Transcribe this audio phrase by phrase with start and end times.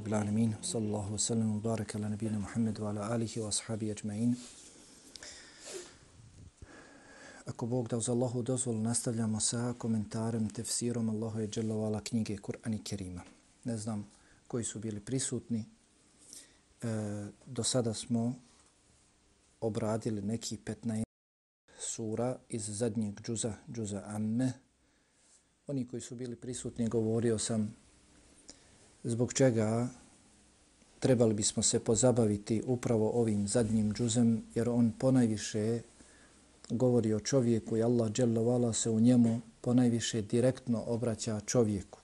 [0.00, 0.56] rabbil alamin.
[0.62, 4.34] Sallallahu sallam wa baraka ala nabina Muhammed wa ala alihi wa ashabi ajma'in.
[7.46, 12.74] Ako Bog da uz Allahu dozvol, nastavljamo sa komentarem, tefsirom Allahu je dželovala knjige Kur'an
[12.74, 13.22] i Kerima.
[13.64, 14.06] Ne znam
[14.48, 15.64] koji su bili prisutni.
[16.82, 16.86] E,
[17.46, 18.34] do sada smo
[19.60, 21.04] obradili neki 15
[21.78, 24.52] sura iz zadnjeg džuza, džuza Amme.
[25.66, 27.74] Oni koji su bili prisutni, govorio sam
[29.04, 29.88] zbog čega
[30.98, 35.80] trebali bismo se pozabaviti upravo ovim zadnjim džuzem, jer on ponajviše
[36.70, 41.98] govori o čovjeku i Allah dželovala se u njemu ponajviše direktno obraća čovjeku.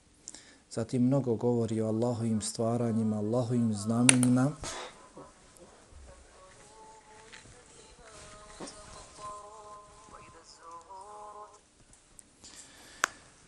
[0.71, 4.51] Zatim mnogo govori o Allahovim stvaranjima, Allahovim znamenjima,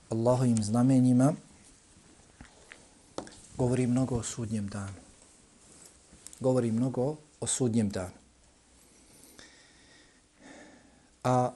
[0.09, 1.33] Allahovim znamenjima,
[3.59, 5.01] govori mnogo o sudnjem danu.
[6.39, 8.15] Govori mnogo o sudnjem danu.
[11.23, 11.51] A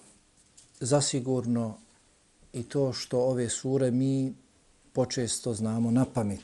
[0.80, 1.78] zasigurno
[2.54, 4.34] i to što ove sure mi
[4.94, 6.44] počesto znamo na pamet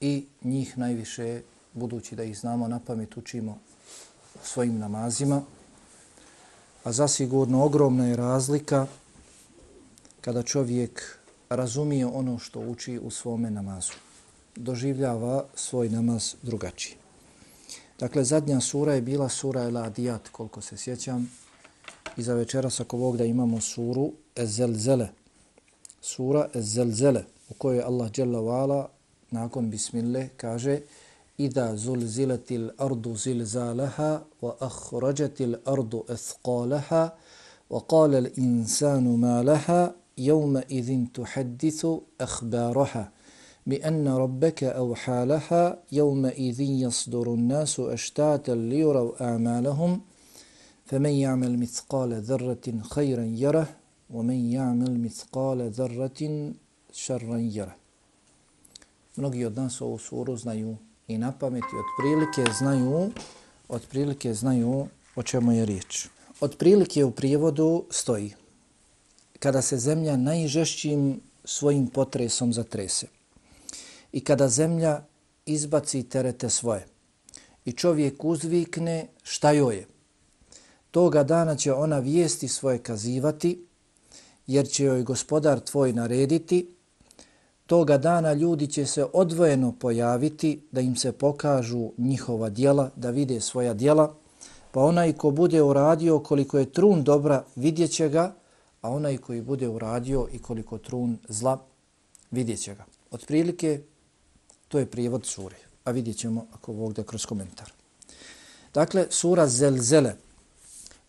[0.00, 3.58] i njih najviše, budući da ih znamo na pamet, učimo
[4.42, 5.42] svojim namazima.
[6.84, 8.86] A zasigurno ogromna je razlika
[10.20, 14.09] kada čovjek razumije ono što uči u svome namazu
[14.56, 16.96] doživljava svoj namaz drugačije.
[18.00, 21.30] Dakle, zadnja sura je bila sura El Adiyat, koliko se sjećam.
[22.16, 25.08] I za večeras, ako Bog da imamo suru Ezelzele.
[26.00, 28.88] Sura Ezelzele, u kojoj Allah Jalla
[29.30, 30.80] nakon Bismillah, kaže
[31.38, 37.10] Ida zulzilatil ardu zilzalaha wa akhrajatil ardu ethqalaha
[37.70, 43.04] wa qala insanu ma laha yawma idhin tuhaddithu akhbaraha.
[43.67, 50.01] بأن ربك أوحى لها يومئذ يصدر الناس أشتاتا ليروا أعمالهم
[50.85, 53.67] فمن يعمل مثقال ذرة خيرا يره
[54.09, 56.51] ومن يعمل مثقال ذرة
[56.93, 57.75] شرا يره
[59.17, 63.11] Mnogi od nas ovu suru znaju i na pamet i otprilike znaju,
[63.69, 66.07] otprilike znaju o čemu je riječ.
[66.39, 68.33] Otprilike u prijevodu stoji
[69.39, 73.07] kada se zemlja najžešćim svojim potresom zatrese
[74.12, 75.02] i kada zemlja
[75.46, 76.86] izbaci terete svoje
[77.64, 79.86] i čovjek uzvikne šta joj je.
[80.90, 83.66] Toga dana će ona vijesti svoje kazivati,
[84.46, 86.74] jer će joj gospodar tvoj narediti.
[87.66, 93.40] Toga dana ljudi će se odvojeno pojaviti da im se pokažu njihova dijela, da vide
[93.40, 94.14] svoja dijela.
[94.72, 98.34] Pa onaj ko bude uradio koliko je trun dobra, vidjet će ga,
[98.82, 101.58] a onaj koji bude uradio i koliko trun zla,
[102.30, 102.84] vidjet će ga.
[103.10, 103.80] Otprilike
[104.70, 105.56] To je prijevod sure.
[105.84, 107.72] A vidjet ćemo ako ovdje da kroz komentar.
[108.74, 110.14] Dakle, sura Zelzele,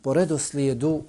[0.02, 1.04] po redoslijedu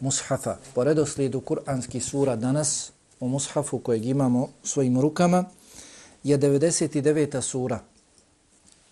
[0.00, 5.44] mushafa, po redoslijedu kuranski sura danas, u mushafu kojeg imamo svojim rukama,
[6.24, 7.40] je 99.
[7.40, 7.80] sura.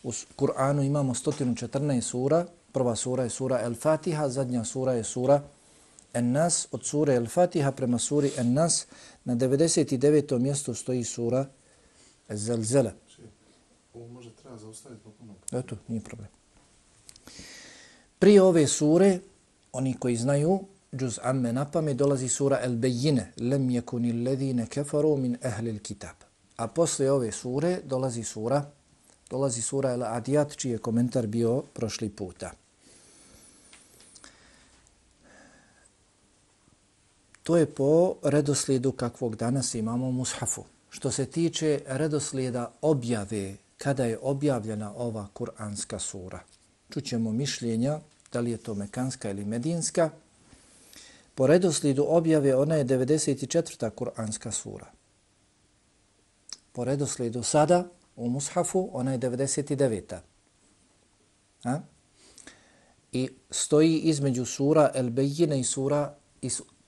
[0.02, 2.46] U Kur'anu imamo 114 sura.
[2.72, 5.42] Prva sura je sura El Fatiha, zadnja sura je sura
[6.14, 6.68] En Nas.
[6.70, 8.86] Od sure El Fatiha prema suri En Nas
[9.24, 10.38] na 99.
[10.38, 11.46] mjestu stoji sura
[12.36, 12.92] zelzele.
[13.94, 15.34] Ovo može treba zaustaviti potpuno.
[15.52, 16.28] Eto, nije problem.
[18.18, 19.18] Prije ove sure,
[19.72, 20.60] oni koji znaju,
[20.96, 26.16] džuz amme na pamet, dolazi sura El Bejine, lem jekuni ledine kefaru min ehlil kitab.
[26.56, 28.70] A posle ove sure dolazi sura,
[29.30, 32.52] dolazi sura El Adiyat, čiji je komentar bio prošli puta.
[37.42, 40.64] To je po redoslijedu kakvog danas imamo u Mushafu.
[40.92, 46.40] Što se tiče redoslijeda objave, kada je objavljena ova kuranska sura,
[46.90, 48.00] čućemo mišljenja
[48.32, 50.10] da li je to mekanska ili medinska.
[51.34, 53.90] Po redoslijedu objave ona je 94.
[53.90, 54.86] kuranska sura.
[56.72, 60.18] Po redoslijedu sada u Mushafu ona je 99.
[61.64, 61.80] A?
[63.12, 66.14] I stoji između sura El Bejine i sura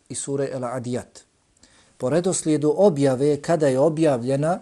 [0.09, 1.25] i sure El Adiyat
[1.99, 4.61] po redoslijedu objave kada je objavljena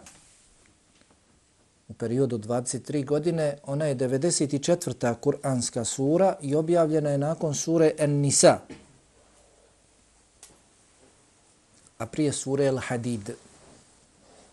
[1.88, 5.14] u periodu 23 godine, ona je 94.
[5.20, 8.58] kuranska sura i objavljena je nakon sure En-Nisa.
[11.98, 13.30] A prije sure El-Hadid.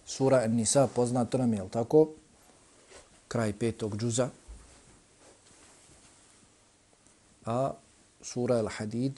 [0.06, 2.10] Sura En-Nisa poznato nam je, tako?
[3.28, 4.30] Kraj petog džuza.
[7.46, 7.72] A
[8.22, 9.14] sura El-Hadid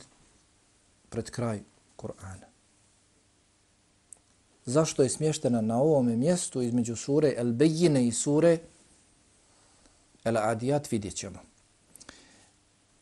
[1.09, 1.59] pred kraj
[1.97, 2.50] Kur'ana
[4.65, 8.57] zašto je smještena na ovom mjestu između sure El Bejine i sure
[10.23, 11.39] El Adijat vidjet ćemo.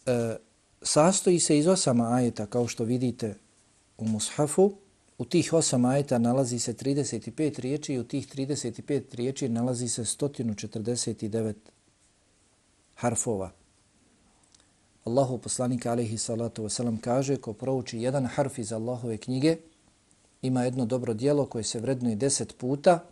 [0.06, 0.36] E,
[0.82, 3.36] sastoji se iz osama ajeta, kao što vidite
[3.98, 4.74] u Mushafu.
[5.18, 10.02] U tih osam ajeta nalazi se 35 riječi i u tih 35 riječi nalazi se
[10.02, 11.54] 149
[12.96, 13.52] harfova.
[15.04, 19.58] Allahu poslanik alaihi salatu wasalam kaže ko prouči jedan harf iz Allahove knjige
[20.42, 23.04] ima jedno dobro dijelo koje se vrednuje deset puta.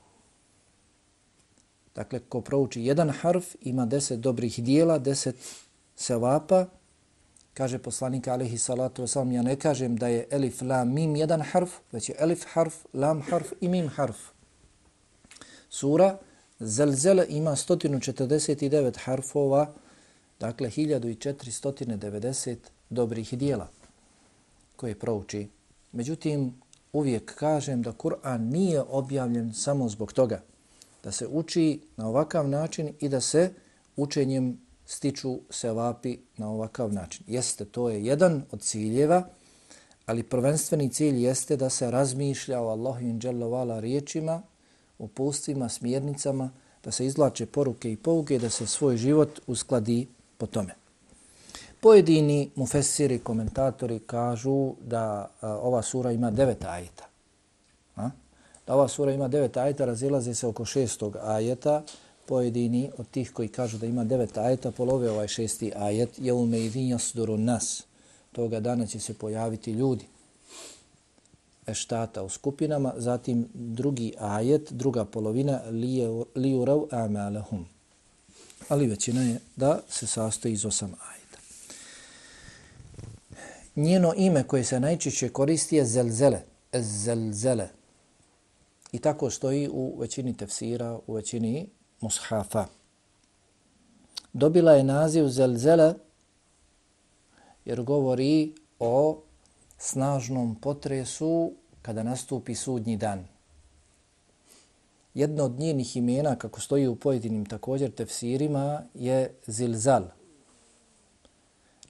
[1.96, 5.36] Dakle, ko prouči jedan harf ima deset dobrih dijela, deset
[5.96, 6.66] sevapa.
[7.54, 11.72] Kaže poslanik alihi salatu wasalam, ja ne kažem da je elif, lam, mim jedan harf,
[11.92, 14.18] već je elif harf, lam harf i mim harf.
[15.70, 16.18] Sura
[16.60, 19.74] Zelzele ima 149 harfova,
[20.40, 22.58] Dakle, 1490
[22.90, 23.70] dobrih dijela
[24.76, 25.48] koje prouči.
[25.92, 26.62] Međutim,
[26.94, 30.42] uvijek kažem da Kur'an nije objavljen samo zbog toga
[31.08, 33.54] da se uči na ovakav način i da se
[33.96, 37.24] učenjem stiču se vapi na ovakav način.
[37.28, 39.28] Jeste, to je jedan od ciljeva,
[40.06, 44.42] ali prvenstveni cilj jeste da se razmišlja o Allahu dželovala riječima,
[45.00, 46.52] upustvima, smjernicama,
[46.84, 50.08] da se izlače poruke i pouke, da se svoj život uskladi
[50.38, 50.76] po tome.
[51.80, 57.06] Pojedini mufessiri, komentatori kažu da a, ova sura ima devet ajeta.
[57.96, 58.10] A?
[58.68, 61.84] Da ova sura ima devet ajeta, razilaze se oko šestog ajeta.
[62.26, 66.46] Pojedini od tih koji kažu da ima devet ajeta, polove ovaj šesti ajet, je u
[66.46, 67.84] meidin jasduru nas.
[68.32, 70.06] Toga dana će se pojaviti ljudi
[71.68, 75.62] eštata u skupinama, zatim drugi ajet, druga polovina,
[76.36, 77.66] li urav amalahum
[78.68, 81.17] ali većina je da se sastoji iz osam ajeta.
[83.78, 86.42] Njeno ime koje se najčešće koristi je zelzele,
[86.74, 87.70] zelzele.
[88.92, 91.70] I tako stoji u većini tefsira, u većini
[92.02, 92.66] mushafa.
[94.34, 95.94] Dobila je naziv zelzele
[97.66, 99.22] jer govori o
[99.78, 101.52] snažnom potresu
[101.82, 103.28] kada nastupi sudnji dan
[105.18, 110.04] jedno od njenih imena, kako stoji u pojedinim također tefsirima, je Zilzal.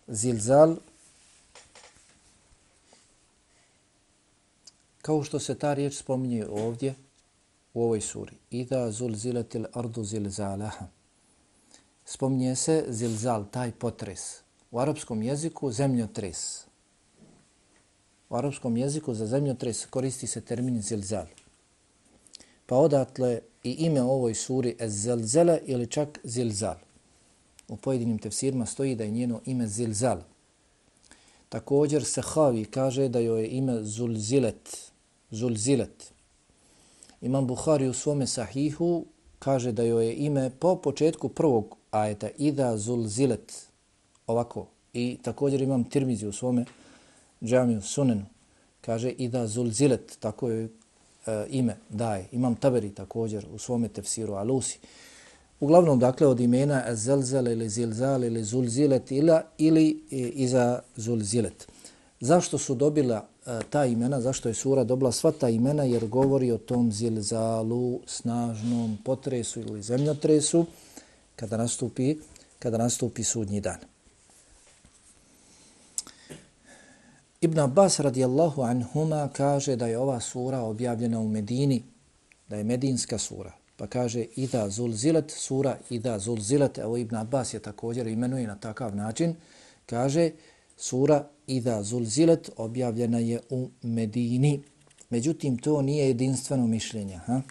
[0.07, 0.75] Zilzal,
[5.07, 6.95] kao što se ta riječ spominje ovdje,
[7.73, 8.35] u ovoj suri.
[8.51, 10.87] Ida zulzilatil ardu zilzalaha.
[12.05, 14.19] Spominje se zilzal, taj potres.
[14.71, 16.65] U arapskom jeziku zemljotres.
[18.29, 21.25] U arapskom jeziku za zemljotres koristi se termin zilzal.
[22.65, 26.75] Pa odatle i ime ovoj suri Ez-Zelzele ili čak Zilzal.
[27.67, 30.19] U pojedinim tefsirima stoji da je njeno ime Zilzal.
[31.49, 34.86] Također Sehavi kaže da joj je ime Zulzilet.
[35.31, 36.13] Zulzilet.
[37.21, 39.05] Imam Buhari u svome sahihu
[39.39, 43.67] kaže da joj je ime po početku prvog ajeta Ida Zulzilet.
[44.27, 44.67] Ovako.
[44.93, 46.65] I također imam Tirmizi u svome
[47.43, 48.25] džamiju Sunenu.
[48.81, 50.17] Kaže Ida Zulzilet.
[50.19, 50.69] Tako je e,
[51.49, 52.27] ime daje.
[52.31, 54.79] Imam Taberi također u svome tefsiru Alusi.
[55.59, 61.67] Uglavnom, dakle, od imena Zelzel ili Zilzal ili Zulzilet ila, ili e, iza Zulzilet.
[62.19, 66.51] Zašto su dobila e, ta imena, zašto je sura dobila sva ta imena, jer govori
[66.51, 70.65] o tom Zilzalu, snažnom potresu ili zemljotresu,
[71.35, 72.15] kada nastupi,
[72.59, 73.77] kada nastupi sudnji dan.
[77.41, 81.83] Ibn Abbas radijallahu anhuma kaže da je ova sura objavljena u Medini,
[82.49, 83.51] da je medinska sura.
[83.77, 88.95] Pa kaže Ida Zulzilet, sura Ida Zulzilet, evo Ibn Abbas je također imenuje na takav
[88.95, 89.35] način,
[89.85, 90.31] kaže
[90.77, 94.61] sura Ida Zulzilet objavljena je u Medini.
[95.09, 97.17] Međutim, to nije jedinstveno mišljenje.
[97.17, 97.41] Ha?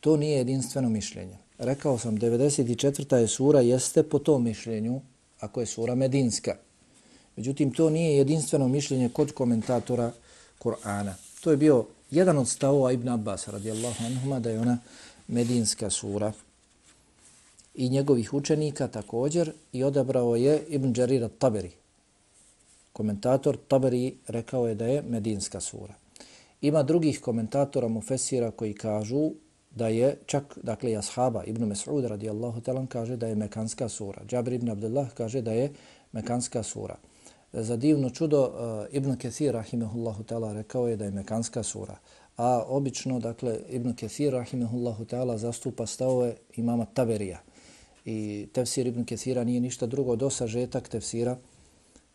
[0.00, 1.38] To nije jedinstveno mišljenje.
[1.58, 3.16] Rekao sam, 94.
[3.16, 5.00] je sura, jeste po tom mišljenju,
[5.40, 6.56] ako je sura medinska.
[7.36, 10.12] Međutim, to nije jedinstveno mišljenje kod komentatora
[10.58, 11.12] Kur'ana.
[11.40, 14.78] To je bio jedan od stavova Ibn Abbas radijallahu anhuma da je ona
[15.28, 16.32] medinska sura
[17.74, 21.70] i njegovih učenika također i odabrao je Ibn Jarir taberi
[22.92, 25.94] Komentator Taberi rekao je da je medinska sura.
[26.60, 29.30] Ima drugih komentatora Mufesira koji kažu
[29.70, 34.22] da je čak, dakle, i ashaba Ibn Mes'ud radijallahu talan kaže da je mekanska sura.
[34.26, 35.72] Džabir ibn Abdullah kaže da je
[36.12, 36.96] mekanska sura
[37.52, 41.98] za divno čudo uh, Ibn Kathir rahimehullahu ta'ala rekao je da je mekanska sura.
[42.36, 47.40] A obično, dakle, Ibn Kathir rahimehullahu ta'ala zastupa stavove imama Taberija.
[48.04, 51.36] I tefsir Ibn Kathira nije ništa drugo do sažetak tefsira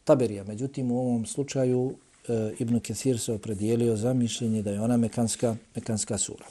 [0.07, 0.43] Taberija.
[0.43, 1.95] Međutim, u ovom slučaju
[2.27, 6.45] e, Ibn Kesir se opredijelio za mišljenje da je ona mekanska, mekanska sura.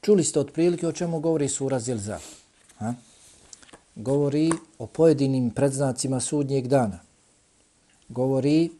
[0.00, 2.18] Čuli ste otprilike o čemu govori sura Zilza.
[2.78, 2.94] Ha?
[3.94, 6.98] govori o pojedinim predznacima sudnjeg dana.
[8.08, 8.70] Govori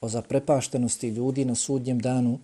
[0.00, 2.38] o zaprepaštenosti ljudi na sudnjem danu.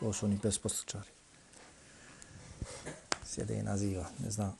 [0.00, 1.08] Ovo su oni besposličari.
[3.24, 4.56] Sjede i naziva, ne znam,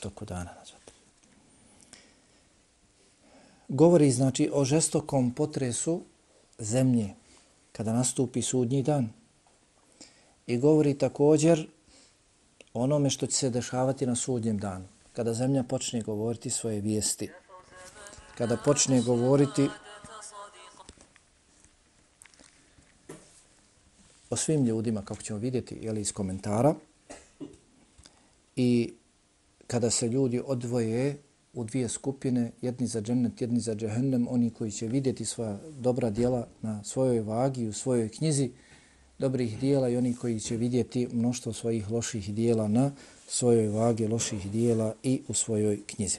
[0.00, 0.92] toku dana nazvati.
[3.68, 6.02] Govori znači o žestokom potresu
[6.58, 7.14] zemlje
[7.72, 9.08] kada nastupi sudnji dan.
[10.46, 11.68] I govori također
[12.74, 14.84] onome što će se dešavati na sudnjem danu.
[15.12, 17.30] Kada zemlja počne govoriti svoje vijesti.
[18.38, 19.68] Kada počne govoriti
[24.30, 26.74] o svim ljudima, kako ćemo vidjeti jeli, iz komentara.
[28.56, 28.94] I
[29.66, 31.16] kada se ljudi odvoje
[31.54, 36.10] u dvije skupine, jedni za džennet, jedni za džehennem, oni koji će vidjeti svoja dobra
[36.10, 38.50] dijela na svojoj vagi, u svojoj knjizi,
[39.18, 42.92] dobrih dijela i oni koji će vidjeti mnoštvo svojih loših dijela na
[43.28, 46.18] svojoj vagi loših dijela i u svojoj knjizi.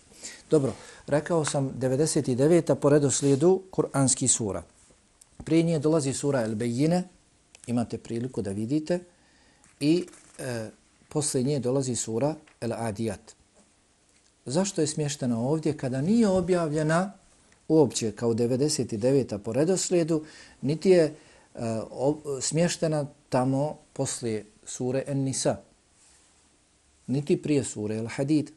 [0.49, 0.73] Dobro,
[1.07, 2.75] rekao sam 99.
[2.75, 4.63] po redoslijedu Kur'anski sura.
[5.43, 7.03] Prije nje dolazi sura El Bejine,
[7.67, 8.99] imate priliku da vidite,
[9.79, 10.05] i
[10.39, 10.69] e,
[11.09, 13.36] posle nje dolazi sura El Adiyat.
[14.47, 17.11] Zašto je smještena ovdje kada nije objavljena
[17.67, 19.37] uopće kao 99.
[19.37, 20.23] po redoslijedu,
[20.61, 21.15] niti je
[21.55, 21.61] uh,
[22.41, 25.57] smještena tamo poslije sure En-Nisa,
[27.07, 28.49] niti prije sure El-Hadid.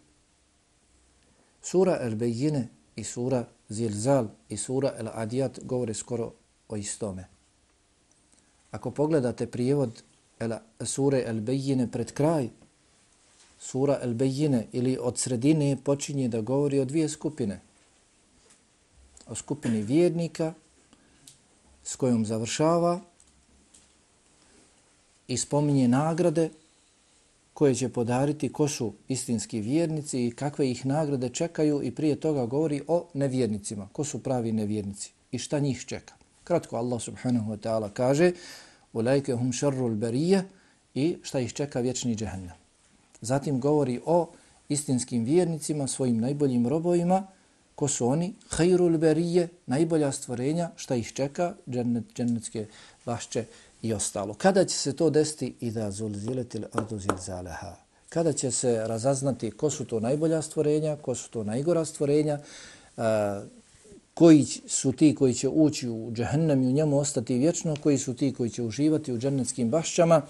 [1.62, 6.32] Sura El-Bejine i sura Zilzal i sura El-Adiyat govore skoro
[6.68, 7.24] o istome.
[8.70, 10.02] Ako pogledate prijevod
[10.38, 10.52] el,
[10.84, 12.48] sure El-Bejine pred kraj,
[13.60, 17.60] sura El-Bejine ili od sredine počinje da govori o dvije skupine.
[19.26, 20.54] O skupini vjernika
[21.84, 23.00] s kojom završava
[25.28, 26.50] i spominje nagrade
[27.54, 32.46] koje će podariti ko su istinski vjernici i kakve ih nagrade čekaju i prije toga
[32.46, 33.88] govori o nevjernicima.
[33.92, 36.14] Ko su pravi nevjernici i šta njih čeka.
[36.44, 38.32] Kratko Allah subhanahu wa ta'ala kaže
[38.92, 40.48] "Ulaike hum sharrul berije
[40.94, 42.59] i šta ih čeka vječni džehennem.
[43.20, 44.30] Zatim govori o
[44.68, 47.26] istinskim vjernicima, svojim najboljim robovima,
[47.74, 52.66] ko su oni, hajrul berije, najbolja stvorenja, šta ih čeka, džennet, džennetske
[53.06, 53.44] bašće
[53.82, 54.34] i ostalo.
[54.34, 57.76] Kada će se to desiti i da zulziletil ardu zilzaleha?
[58.08, 62.38] Kada će se razaznati ko su to najbolja stvorenja, ko su to najgora stvorenja,
[62.96, 63.42] a,
[64.14, 68.14] koji su ti koji će ući u džehennem i u njemu ostati vječno, koji su
[68.14, 70.22] ti koji će uživati u džennetskim bašćama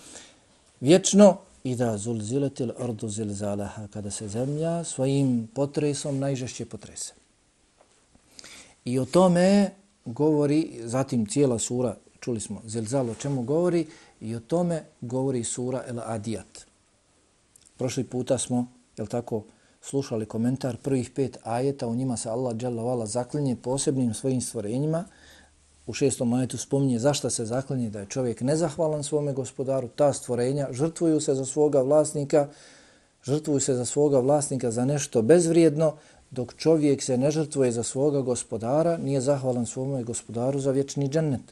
[0.81, 7.15] vječno, Ida da zulziletil ardu zilzalaha, kada se zemlja svojim potresom najžešće potrese.
[8.85, 9.71] I o tome
[10.05, 13.87] govori, zatim cijela sura, čuli smo zilzal o čemu govori,
[14.21, 16.65] i o tome govori sura El Adiyat.
[17.77, 19.45] Prošli puta smo, jel tako,
[19.81, 25.05] slušali komentar prvih pet ajeta, u njima se Allah dželavala zaklinje posebnim svojim stvorenjima,
[25.87, 30.69] u šestom majetu spominje zašto se zaklinje da je čovjek nezahvalan svome gospodaru, ta stvorenja
[30.71, 32.49] žrtvuju se za svoga vlasnika,
[33.25, 35.95] žrtvuju se za svoga vlasnika za nešto bezvrijedno,
[36.31, 41.43] dok čovjek se ne žrtvuje za svoga gospodara, nije zahvalan svome gospodaru za vječni džennet.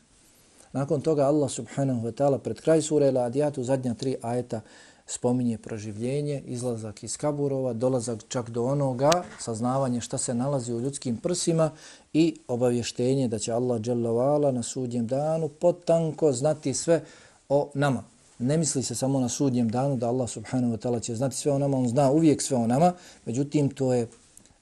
[0.73, 4.61] Nakon toga Allah subhanahu wa ta'ala pred kraj sura Al-Adiyat zadnja tri ajeta
[5.09, 9.11] spominje proživljenje, izlazak iz kaburova, dolazak čak do onoga,
[9.41, 11.71] saznavanje šta se nalazi u ljudskim prsima
[12.13, 17.05] i obavještenje da će Allah dželavala na sudnjem danu potanko znati sve
[17.49, 18.05] o nama.
[18.39, 21.53] Ne misli se samo na sudnjem danu da Allah subhanahu wa ta'ala će znati sve
[21.53, 22.93] o nama, on zna uvijek sve o nama,
[23.25, 24.09] međutim to je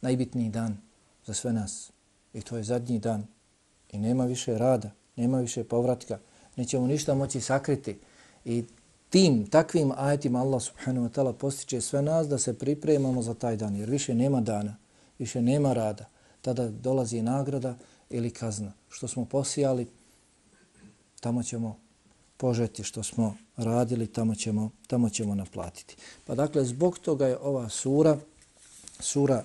[0.00, 0.76] najbitniji dan
[1.26, 1.90] za sve nas.
[2.34, 3.26] I to je zadnji dan.
[3.92, 6.18] I nema više rada, nema više povratka,
[6.56, 7.98] nećemo ništa moći sakriti.
[8.44, 8.64] I
[9.16, 13.56] tim takvim ajetima Allah subhanahu wa ta'ala postiče sve nas da se pripremamo za taj
[13.56, 13.76] dan.
[13.76, 14.76] Jer više nema dana,
[15.18, 16.04] više nema rada.
[16.42, 17.74] Tada dolazi nagrada
[18.10, 18.72] ili kazna.
[18.88, 19.86] Što smo posijali,
[21.20, 21.78] tamo ćemo
[22.36, 25.96] požeti što smo radili, tamo ćemo, tamo ćemo naplatiti.
[26.26, 28.18] Pa dakle, zbog toga je ova sura,
[29.00, 29.44] sura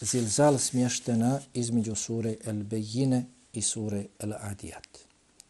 [0.00, 4.98] Zilzal smještena između sure El Bejine i sure El Adiyat.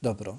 [0.00, 0.38] Dobro.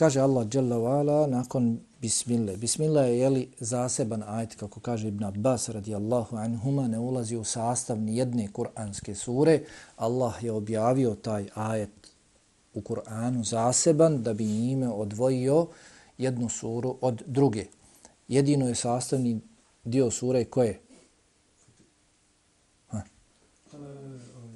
[0.00, 2.56] Kaže Allah Jalla wa'ala nakon Bismillah.
[2.56, 8.00] Bismillah je jeli zaseban ajet, kako kaže Ibn Abbas radijallahu anhuma, ne ulazi u sastav
[8.00, 9.60] ni jedne kuranske sure.
[9.96, 11.92] Allah je objavio taj ajet
[12.74, 15.66] u Kur'anu zaseban da bi ime odvojio
[16.18, 17.66] jednu suru od druge.
[18.28, 19.40] Jedino je sastavni
[19.84, 20.80] dio sure koje?
[22.88, 23.02] Ha?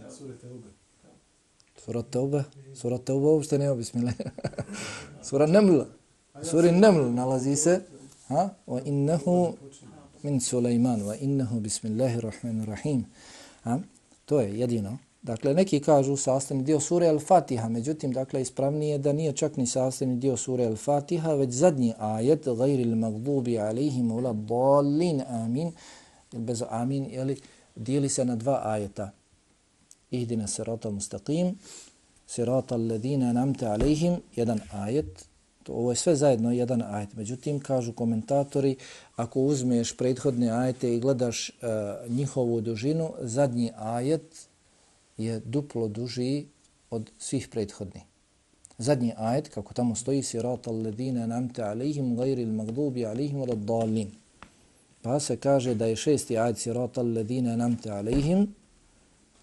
[0.08, 2.44] Sura Tauba?
[2.44, 4.14] Sura Sura Tauba uopšte nema bismillah.
[5.28, 5.82] Sura Neml.
[6.42, 7.80] Sura Neml nalazi se
[8.28, 8.50] Ha?
[8.66, 9.52] Wa innahu
[10.22, 11.02] min Sulejman.
[11.02, 13.04] Wa innahu bismillahirrahmanirrahim.
[13.64, 13.78] Ha?
[14.24, 14.98] To je jedino.
[15.22, 20.16] Dakle, neki kažu sastavni dio sure Al-Fatiha, međutim, dakle, ispravnije da nije čak ni sastavni
[20.16, 25.72] dio sure Al-Fatiha, već zadnji ajet, gajri magdubi alaihim ula dalin, amin,
[26.32, 27.40] bez amin, jeli,
[27.76, 29.10] dijeli se na dva ajeta.
[30.10, 31.54] Ihdina sirata mustaqim,
[32.26, 35.26] sirata alladina namte alaihim, jedan ajet,
[35.62, 37.14] to, ovo je sve zajedno jedan ajet.
[37.16, 38.76] Međutim, kažu komentatori,
[39.16, 44.48] ako uzmeš prethodne ajete i gledaš uh, njihovu dužinu, zadnji ajet,
[45.16, 46.46] je duplo duži
[46.90, 48.02] od svih prethodnih.
[48.78, 54.10] Zadnji ajet, kako tamo stoji, sirata alladina namte alihim gajri il magdubi alihim od dalin.
[55.02, 58.54] Pa se kaže da je šesti ajet sirata alladina namte alihim,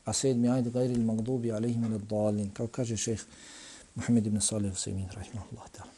[0.05, 2.51] a sedmi ajet gajri il magdubi alihim od dalin.
[2.53, 3.21] Kao kaže šeheh
[3.95, 5.91] Muhammed ibn Salih Husaymin, rahimahullah ta'ala.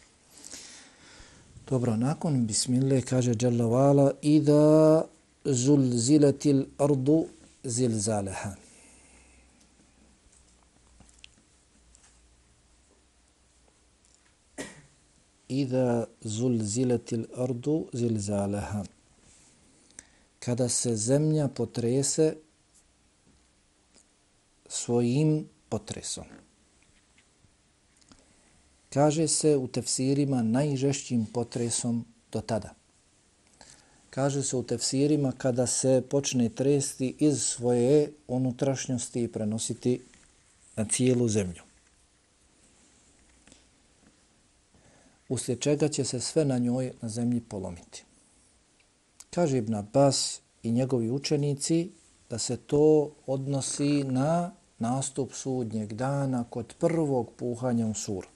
[1.70, 5.06] Dobro, nakon bismillah kaže Jalla wa'ala, Ida
[5.46, 7.28] zulzilatil ardu
[7.64, 8.56] zilzalaha.
[15.50, 18.84] Iza zulziletil ardu zilzalaha.
[20.40, 22.36] Kada se zemlja potrese
[24.74, 26.26] svojim potresom.
[28.90, 32.74] Kaže se u tefsirima najžešćim potresom do tada.
[34.10, 40.02] Kaže se u tefsirima kada se počne tresti iz svoje unutrašnjosti i prenositi
[40.76, 41.64] na cijelu zemlju.
[45.34, 48.04] uslijed čega će se sve na njoj na zemlji polomiti.
[49.30, 51.92] Kaže Ibn Abbas i njegovi učenici
[52.30, 58.28] da se to odnosi na nastup sudnjeg dana kod prvog puhanja u sur.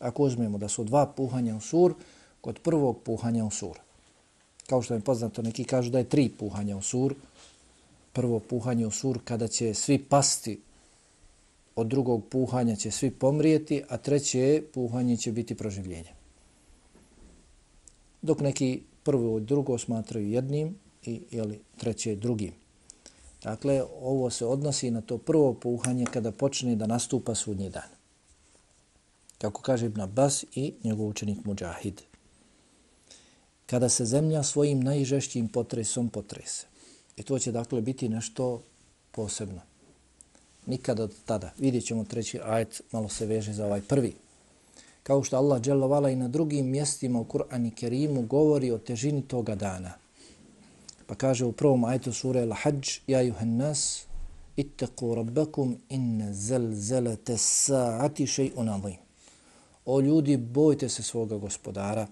[0.00, 1.94] Ako uzmemo da su dva puhanja u sur,
[2.40, 3.78] kod prvog puhanja u sur.
[4.66, 7.14] Kao što je poznato, neki kažu da je tri puhanja u sur.
[8.12, 10.60] Prvo puhanje u sur kada će svi pasti
[11.76, 16.12] od drugog puhanja će svi pomrijeti, a treće puhanje će biti proživljenje.
[18.22, 22.52] Dok neki prvo i drugo smatraju jednim i jeli, treće drugim.
[23.48, 27.88] Dakle, ovo se odnosi na to prvo puhanje kada počne da nastupa sudnji dan.
[29.38, 32.02] Kako kaže Ibn Abbas i njegov učenik Mujahid.
[33.66, 36.66] Kada se zemlja svojim najžešćim potresom potrese.
[37.16, 38.62] I to će dakle biti nešto
[39.12, 39.60] posebno
[40.66, 41.52] nikada od tada.
[41.58, 44.12] Vidjet ćemo treći ajet, malo se veže za ovaj prvi.
[45.02, 49.22] Kao što Allah dželovala i na drugim mjestima u Kur'an i Kerimu govori o težini
[49.22, 50.07] toga dana.
[51.08, 54.04] Pa kaže u prvom ajetu sure Al-Hajj, Ja juhan nas,
[54.56, 58.98] ittaku rabbakum inna zelzelete sa'ati še'un azim.
[59.84, 62.06] O ljudi, bojte se svoga gospodara.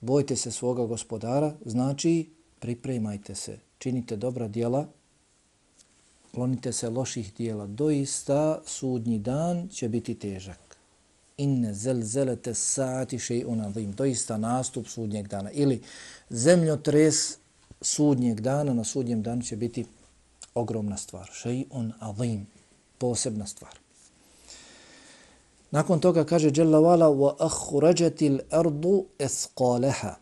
[0.00, 4.86] Bojte se svoga gospodara, znači pripremajte se, činite dobra djela,
[6.34, 7.66] klonite se loših dijela.
[7.66, 10.76] Doista sudnji dan će biti težak.
[11.36, 13.92] Inne zelzelete saati še'i unadim.
[13.92, 15.50] Doista nastup sudnjeg dana.
[15.50, 15.82] Ili
[16.30, 17.41] zemljotres
[17.82, 19.84] sudnjeg dana na sudnjem danu će biti
[20.54, 21.30] ogromna stvar.
[21.32, 22.46] Še'i azim,
[22.98, 23.78] Posebna stvar.
[25.70, 30.14] Nakon toga kaže Jalla wala wa akhrajatil ardu esqalaha.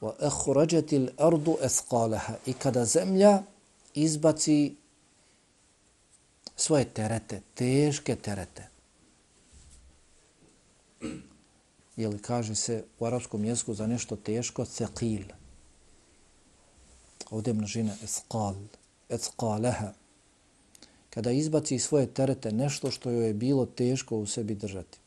[0.00, 2.34] Wa akhrajatil ardu esqalaha.
[2.46, 3.42] I kada zemlja
[3.94, 4.74] izbaci
[6.56, 8.68] svoje terete, teške terete.
[11.96, 15.43] Jeli kaže se u arapskom jeziku za nešto teško, ceqil.
[17.30, 18.54] Ovdje je množina esqal,
[19.08, 19.92] esqaleha.
[21.10, 24.98] Kada izbaci svoje terete, nešto što joj je bilo teško u sebi držati.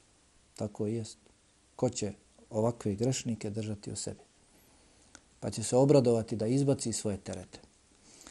[0.55, 1.17] Tako jest.
[1.75, 2.13] Ko će
[2.49, 4.19] ovakve grešnike držati u sebi?
[5.39, 7.59] Pa će se obradovati da izbaci svoje terete.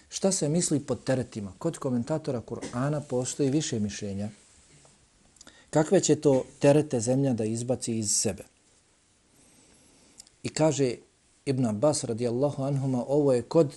[0.09, 1.53] Šta se misli pod teretima?
[1.59, 4.29] Kod komentatora Kur'ana postoji više mišljenja.
[5.71, 8.45] Kakve će to terete zemlja da izbaci iz sebe?
[10.43, 10.97] I kaže
[11.47, 13.75] Ibn Abbas radijallahu anhuma, ovo je kod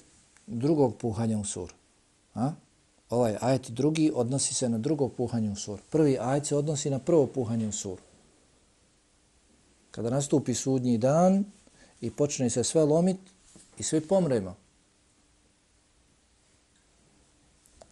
[0.47, 1.73] drugog puhanja u sur.
[2.33, 2.51] A?
[3.09, 5.79] Ovaj ajet drugi odnosi se na drugo puhanje u sur.
[5.89, 7.97] Prvi ajet se odnosi na prvo puhanje u sur.
[9.91, 11.43] Kada nastupi sudnji dan
[12.01, 13.17] i počne se sve lomit
[13.77, 14.55] i svi pomremo.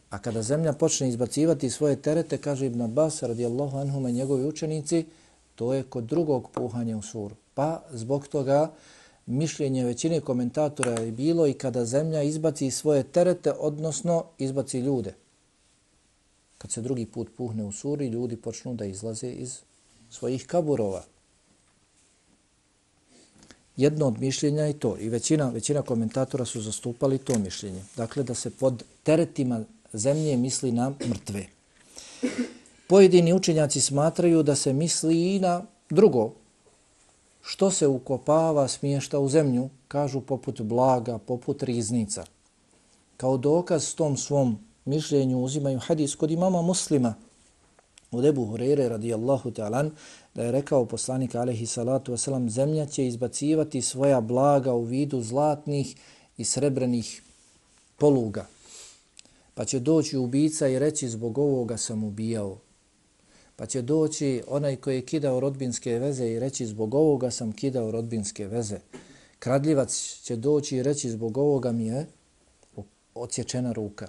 [0.09, 5.05] A kada zemlja počne izbacivati svoje terete, kaže Ibn Abbas radijallahu anhuma i njegovi učenici,
[5.55, 7.35] to je kod drugog puhanja u suru.
[7.53, 8.71] Pa zbog toga
[9.27, 15.13] mišljenje većine komentatora je bilo i kada zemlja izbaci svoje terete, odnosno izbaci ljude.
[16.57, 19.59] Kad se drugi put puhne u suri, ljudi počnu da izlaze iz
[20.09, 21.03] svojih kaburova.
[23.77, 27.83] jedno od mišljenja je to i većina, većina komentatora su zastupali to mišljenje.
[27.95, 29.63] Dakle, da se pod teretima
[29.93, 31.45] zemlje misli na mrtve.
[32.87, 36.33] Pojedini učenjaci smatraju da se misli i na drugo,
[37.49, 42.25] što se ukopava smješta u zemlju, kažu poput blaga, poput riznica.
[43.17, 47.13] Kao dokaz tom svom mišljenju uzimaju hadis kod imama muslima
[48.11, 49.91] od Ebu Hureyre radijallahu ta'alan
[50.35, 55.95] da je rekao poslanik alaihi salatu wasalam zemlja će izbacivati svoja blaga u vidu zlatnih
[56.37, 57.23] i srebrenih
[57.97, 58.45] poluga.
[59.53, 62.57] Pa će doći ubica i reći zbog ovoga sam ubijao.
[63.57, 67.91] Pa će doći onaj koji je kidao rodbinske veze i reći zbog ovoga sam kidao
[67.91, 68.79] rodbinske veze.
[69.39, 72.05] Kradljivac će doći i reći zbog ovoga mi je
[73.15, 74.07] odsječena ruka.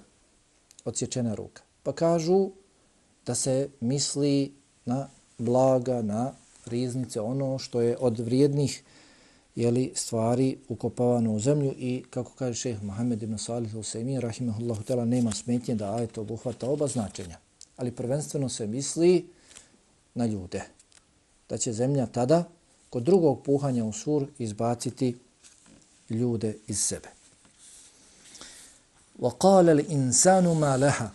[0.85, 1.63] Odsječena ruka.
[1.83, 2.49] Pa kažu
[3.25, 4.53] da se misli
[4.85, 6.33] na blaga, na
[6.65, 8.83] riznice, ono što je od vrijednih
[9.55, 15.05] jeli, stvari ukopavano u zemlju i kako kaže šeheh Mohamed ibn Salih al-Sejmi, rahimahullahu tela,
[15.05, 17.37] nema smetnje da ajet obuhvata oba značenja.
[17.77, 19.25] Ali prvenstveno se misli
[20.18, 20.62] na ljude.
[21.48, 22.44] Da će zemlja tada
[22.90, 25.18] kod drugog puhanja u sur izbaciti
[26.10, 27.08] ljude iz sebe.
[29.18, 31.08] وَقَالَ الْإِنسَانُ مَا لَهَا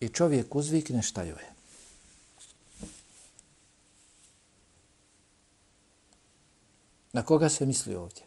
[0.00, 1.50] I čovjek uzvikne šta joj je.
[7.12, 8.22] Na koga se misli ovdje?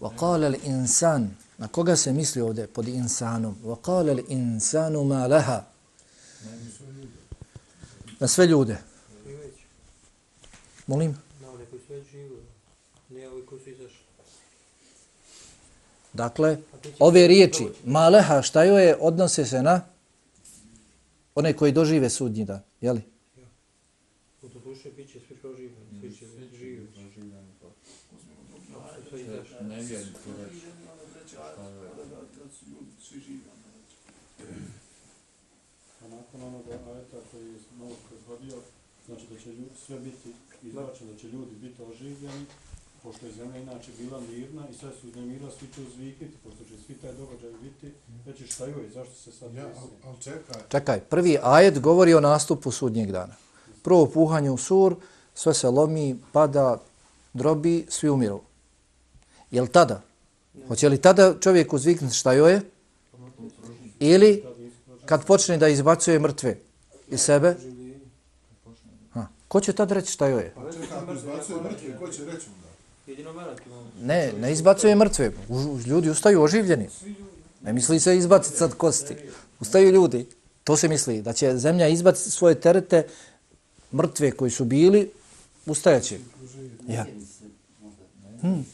[0.00, 3.56] وَقَالَ الْإِنسَانُ Na koga se misli ovdje pod insanom?
[3.64, 5.60] وَقَالَ الْإِنسَانُ مَا لَهَا
[8.20, 8.78] Na sve ljude.
[10.86, 11.18] Molim?
[11.40, 12.42] Na one koji su već živili.
[13.08, 14.04] Ne ovi koji su izašli.
[16.12, 16.58] Dakle,
[16.98, 19.80] ove riječi, maleha, šta joj je, odnose se na
[21.34, 23.00] one koji dožive sudnji dan, jeli?
[24.42, 26.26] U to duše bit će svi proživljeni, svi će
[26.58, 26.88] živi.
[29.08, 29.68] Sve izašli.
[29.68, 30.67] Ne vjerujem to reći.
[36.33, 38.57] Nakon onoga ajeta koji je malo prethodio,
[39.07, 42.45] znači da će ljudi, sve biti izračeno, da će ljudi biti oživljeni,
[43.03, 46.83] pošto je zemlja inače bila mirna i sve su uznemirila, svi će uzvikiti, pošto će
[46.85, 47.93] svi taj događaj biti,
[48.25, 52.19] reći šta joj, zašto se sad Ja, ali al čekaj, Čekaj, prvi ajet govori o
[52.19, 53.35] nastupu sudnjeg dana.
[53.83, 54.95] Prvo puhanje u sur,
[55.33, 56.77] sve se lomi, pada,
[57.33, 58.41] drobi, svi umiru.
[59.51, 60.01] Jel tada?
[60.67, 62.61] Hoće li tada čovjek uzviknuti šta joj je?
[63.99, 64.43] Ili
[65.09, 66.57] kad počne da izbacuje mrtve
[67.07, 67.55] iz sebe?
[69.13, 69.27] Ha.
[69.47, 70.53] Ko će tad reći šta joj je?
[70.57, 72.67] al čekaj, ako izbacuje mrtve, ko će reći onda?
[73.07, 73.87] Jedino melek imamo.
[74.01, 75.31] Ne, ne izbacuje mrtve.
[75.85, 76.89] Ljudi ustaju oživljeni.
[77.61, 79.15] Ne misli se izbaciti sad kosti.
[79.59, 80.27] Ustaju ljudi.
[80.63, 83.07] To se misli, da će zemlja izbaciti svoje terete
[83.93, 85.11] mrtve koji su bili,
[85.65, 86.19] ustajaće.
[86.87, 87.05] Ja.
[88.41, 88.65] Hmm.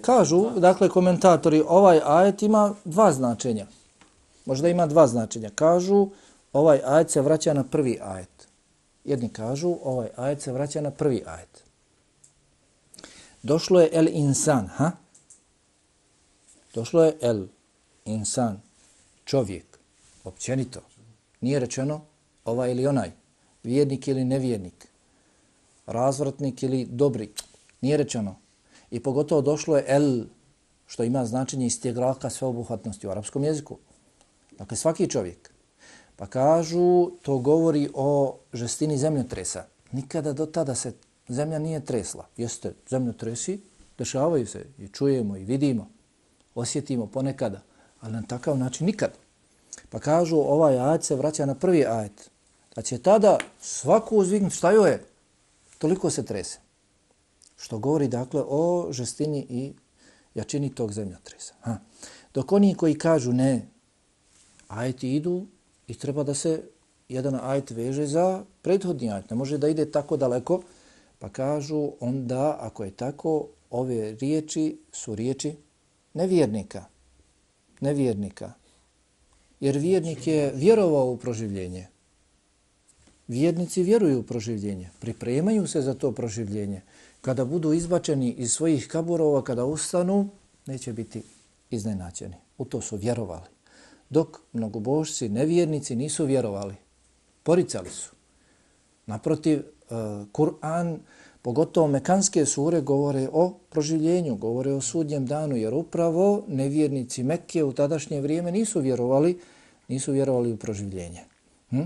[0.00, 3.66] Kažu, dakle, komentatori, ovaj ajet ima dva značenja.
[4.44, 5.50] Možda ima dva značenja.
[5.54, 6.08] Kažu,
[6.52, 8.48] ovaj ajet se vraća na prvi ajet.
[9.04, 11.64] Jedni kažu, ovaj ajet se vraća na prvi ajet.
[13.42, 14.90] Došlo je el insan, ha?
[16.74, 17.46] Došlo je el
[18.04, 18.60] insan,
[19.24, 19.78] čovjek,
[20.24, 20.80] općenito.
[21.40, 22.00] Nije rečeno
[22.44, 23.12] ovaj ili onaj,
[23.62, 24.88] vjernik ili nevjernik,
[25.86, 27.32] razvratnik ili dobri.
[27.80, 28.36] Nije rečeno.
[28.90, 30.24] I pogotovo došlo je el,
[30.86, 33.78] što ima značenje istjegraka sveobuhvatnosti u arapskom jeziku.
[34.58, 35.50] Dakle, svaki čovjek.
[36.16, 39.64] Pa kažu, to govori o žestini zemljotresa.
[39.92, 40.92] Nikada do tada se
[41.28, 42.26] zemlja nije tresla.
[42.36, 43.60] Jeste, zemljotresi
[43.98, 45.88] dešavaju se i čujemo i vidimo,
[46.54, 47.62] osjetimo ponekada,
[48.00, 49.12] ali na takav način nikad.
[49.90, 52.30] Pa kažu, ovaj ajet se vraća na prvi ajet.
[52.76, 55.04] Da će tada svaku uzviknuti šta joj je,
[55.78, 56.58] toliko se trese.
[57.56, 59.72] Što govori, dakle, o žestini i
[60.34, 61.54] jačini tog zemljotresa.
[61.60, 61.78] Ha.
[62.34, 63.68] Dok oni koji kažu ne,
[64.72, 65.46] ajeti idu
[65.88, 66.62] i treba da se
[67.08, 69.30] jedan ajet veže za prethodni ajet.
[69.30, 70.62] Ne može da ide tako daleko,
[71.18, 75.54] pa kažu onda, ako je tako, ove riječi su riječi
[76.14, 76.84] nevjernika.
[77.80, 78.52] Nevjernika.
[79.60, 81.86] Jer vjernik je vjerovao u proživljenje.
[83.28, 86.80] Vjernici vjeruju u proživljenje, pripremaju se za to proživljenje.
[87.20, 90.28] Kada budu izbačeni iz svojih kaburova, kada ustanu,
[90.66, 91.22] neće biti
[91.70, 92.34] iznenađeni.
[92.58, 93.51] U to su vjerovali.
[94.12, 96.74] Dok mnogobožci, nevjernici nisu vjerovali.
[97.42, 98.10] Poricali su.
[99.06, 99.64] Naprotiv, e,
[100.32, 100.98] Kur'an,
[101.42, 107.72] pogotovo mekanske sure, govore o proživljenju, govore o sudnjem danu, jer upravo nevjernici Mekke u
[107.72, 109.38] tadašnje vrijeme nisu vjerovali,
[109.88, 111.24] nisu vjerovali u proživljenje.
[111.70, 111.82] Hm?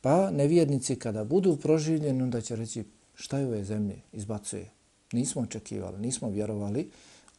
[0.00, 2.84] Pa nevjernici kada budu proživljeni, onda će reći
[3.14, 4.70] šta je ove zemlje izbacuje.
[5.12, 6.90] Nismo očekivali, nismo vjerovali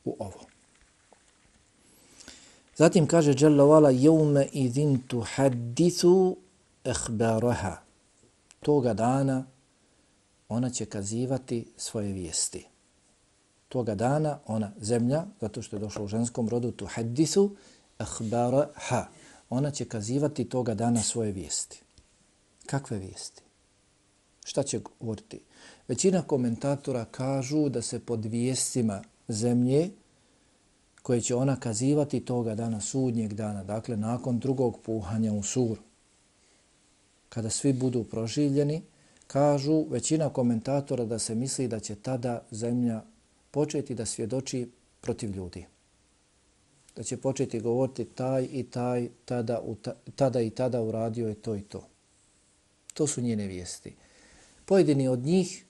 [0.06, 0.57] u ovo.
[2.78, 6.38] Zatim kaže Jalla wala yawma tu tuhaddithu
[6.86, 7.82] akhbaraha.
[8.62, 9.46] Toga dana
[10.50, 12.68] ona će kazivati svoje vijesti.
[13.70, 17.56] Toga dana ona zemlja, zato što je došla u ženskom rodu tuhaddithu
[17.98, 19.08] akhbaraha.
[19.50, 21.82] Ona će kazivati toga dana svoje vijesti.
[22.66, 23.42] Kakve vijesti?
[24.46, 25.42] Šta će govoriti?
[25.88, 29.90] Većina komentatora kažu da se pod vijestima zemlje
[31.08, 35.78] koje će ona kazivati toga dana, sudnjeg dana, dakle nakon drugog puhanja u sur,
[37.30, 38.82] kada svi budu proživljeni,
[39.28, 43.02] kažu većina komentatora da se misli da će tada zemlja
[43.52, 45.66] početi da svjedoči protiv ljudi.
[46.96, 51.36] Da će početi govoriti taj i taj, tada, u ta, tada i tada uradio je
[51.36, 51.88] to i to.
[52.94, 53.96] To su njene vijesti.
[54.66, 55.66] Pojedini od njih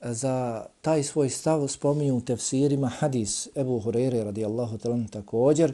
[0.00, 5.72] za taj svoj stav spominju u tefsirima hadis Ebu Hureyre radijallahu talan također,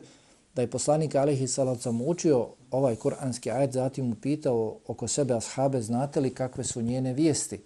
[0.54, 5.82] da je poslanik alihi salacom učio ovaj kuranski ajet, zatim mu pitao oko sebe ashabe,
[5.82, 7.60] znate li kakve su njene vijesti?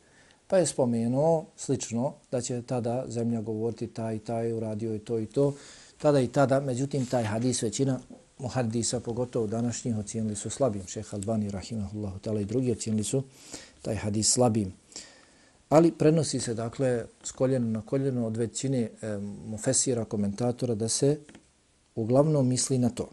[0.46, 5.18] Pa je spomenuo slično da će tada zemlja govoriti taj i taj, uradio i to
[5.18, 5.54] i to,
[5.98, 8.00] tada i tada, međutim taj hadis većina
[8.38, 10.86] muhadisa, pogotovo današnjih, ocijenili su slabim.
[10.86, 13.22] Šeha Albani, rahimahullahu ta'ala i drugi ocijenili su
[13.82, 14.79] taj hadis slabim.
[15.70, 21.18] Ali prenosi se, dakle, s koljena na koljeno od većine e, mufesira, komentatora, da se
[21.94, 23.10] uglavnom misli na to.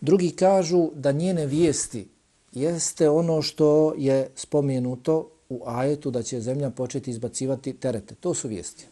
[0.00, 2.08] Drugi kažu da njene vijesti
[2.52, 8.14] jeste ono što je spomenuto u ajetu da će zemlja početi izbacivati terete.
[8.14, 8.86] To su vijesti.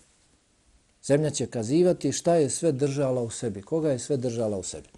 [1.05, 4.89] Zemlja će kazivati šta je sve držala u sebi, koga je sve držala u sebi.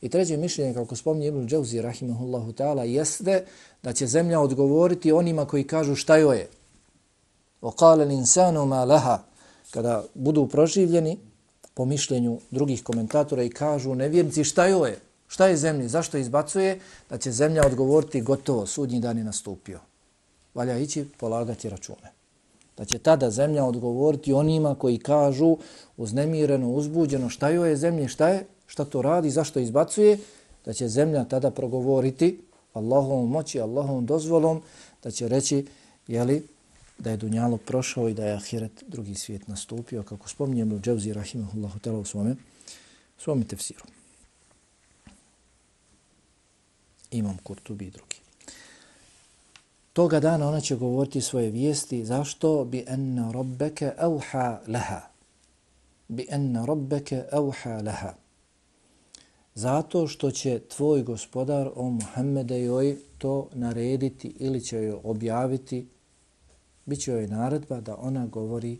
[0.00, 3.44] I treće mišljenje, kako spominje Ibn Džavzi, rahimahullahu ta'ala, jeste
[3.82, 6.48] da će zemlja odgovoriti onima koji kažu šta joj je.
[7.61, 9.23] وقال الانسان ما لها
[9.71, 11.17] kada budu proživljeni
[11.73, 14.87] po mišljenju drugih komentatora i kažu nevjernici šta je ovo
[15.27, 19.79] šta je zemlji zašto izbacuje da će zemlja odgovoriti gotovo sudnji dan je nastupio
[20.53, 22.11] valja ići polagati račune
[22.77, 25.57] da će tada zemlja odgovoriti onima koji kažu
[25.97, 30.17] uznemireno uzbuđeno šta je ovo zemlji šta je šta to radi zašto izbacuje
[30.65, 32.41] da će zemlja tada progovoriti
[32.73, 34.61] Allahovom moći Allahovom dozvolom
[35.03, 35.65] da će reći
[36.07, 36.47] je li
[37.00, 41.12] da je dunjalo prošao i da je ahiret drugi svijet nastupio, kako spominje Ibn Džavzi
[41.12, 42.36] Rahimahullahu tela u svome,
[43.18, 43.84] svome tefsiru.
[47.10, 48.16] Imam Kurtubi i drugi.
[49.92, 55.00] Toga dana ona će govoriti svoje vijesti zašto bi enna rabbeke auha laha.
[56.08, 58.14] Bi enna rabbeke auha laha.
[59.54, 65.86] Zato što će tvoj gospodar o Muhammede joj to narediti ili će joj objaviti
[66.90, 68.78] bit će joj naredba da ona govori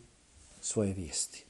[0.60, 1.44] svoje vijesti.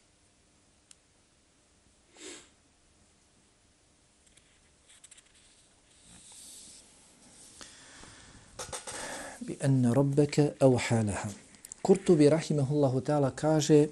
[9.40, 11.29] bi en rabbaka evhalaha.
[11.83, 13.88] Kurtubi rahimehullahu ta'ala kaže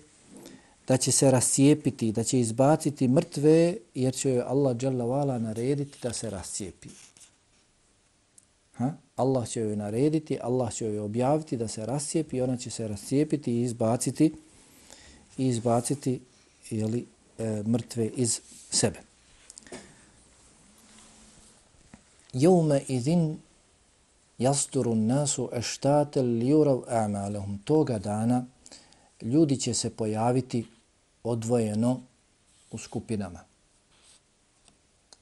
[0.88, 6.12] da će se rascijepiti, da će izbaciti mrtve jer će joj Allah dželle narediti da
[6.12, 6.88] se rascijepi.
[9.18, 13.52] Allah će joj narediti, Allah će joj objaviti da se rascijepi, ona će se rascijepiti
[13.52, 14.34] i izbaciti
[15.38, 16.20] i izbaciti
[16.70, 17.06] jeli,
[17.38, 18.98] e, mrtve iz sebe.
[22.32, 23.38] Jevme idin
[24.38, 27.58] jasturu nasu eštatel ljurav amalehum.
[27.64, 28.46] Toga dana
[29.22, 30.66] ljudi će se pojaviti
[31.22, 32.00] odvojeno
[32.70, 33.40] u skupinama.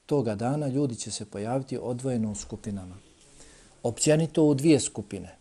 [0.05, 3.06] Toga dana ljudi će se pojaviti odvojeno u skupinama
[3.83, 5.35] općenito u dvije skupine,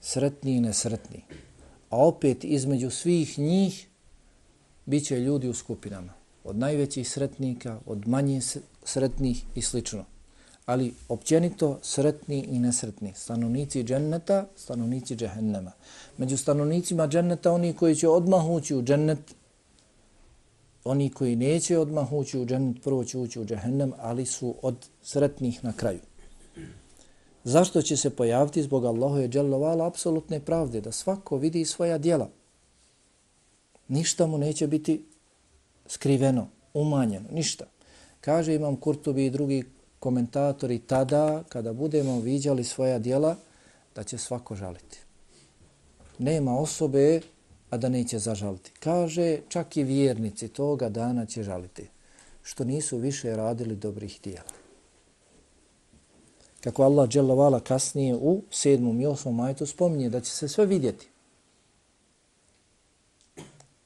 [0.00, 1.22] sretni i nesretni.
[1.90, 3.88] A opet između svih njih
[4.86, 6.12] bit će ljudi u skupinama,
[6.44, 8.40] od najvećih sretnika, od manje
[8.84, 10.04] sretnih i slično.
[10.66, 15.72] Ali općenito sretni i nesretni, stanovnici dženneta, stanovnici džehennema.
[16.18, 19.34] Među stanovnicima dženneta oni koji će odmah ući u džennet,
[20.84, 24.76] oni koji neće odmah ući u džennet, prvo će ući u džehennem, ali su od
[25.02, 26.00] sretnih na kraju.
[27.48, 32.28] Zašto će se pojaviti zbog Allahove dželovala apsolutne pravde, da svako vidi svoja dijela.
[33.88, 35.04] Ništa mu neće biti
[35.86, 37.64] skriveno, umanjeno, ništa.
[38.20, 39.64] Kaže imam Kurtubi i drugi
[39.98, 43.36] komentatori tada, kada budemo viđali svoja dijela,
[43.94, 44.98] da će svako žaliti.
[46.18, 47.20] Nema osobe,
[47.70, 48.72] a da neće zažaliti.
[48.80, 51.88] Kaže, čak i vjernici toga dana će žaliti,
[52.42, 54.57] što nisu više radili dobrih dijela
[56.60, 61.08] kako Allah dželovala kasnije u sedmom i osmom majtu spominje da će se sve vidjeti.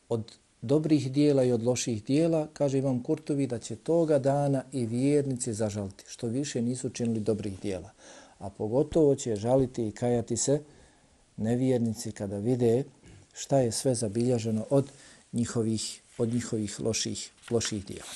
[0.08, 0.32] Od
[0.62, 5.54] dobrih dijela i od loših dijela, kaže Imam Kurtovi, da će toga dana i vjernici
[5.54, 7.90] zažaliti, što više nisu činili dobrih dijela.
[8.38, 10.62] A pogotovo će žaliti i kajati se
[11.36, 12.84] nevjernici kada vide
[13.32, 14.90] šta je sve zabilježeno od
[15.32, 18.10] njihovih, od njihovih loših, loših dijela.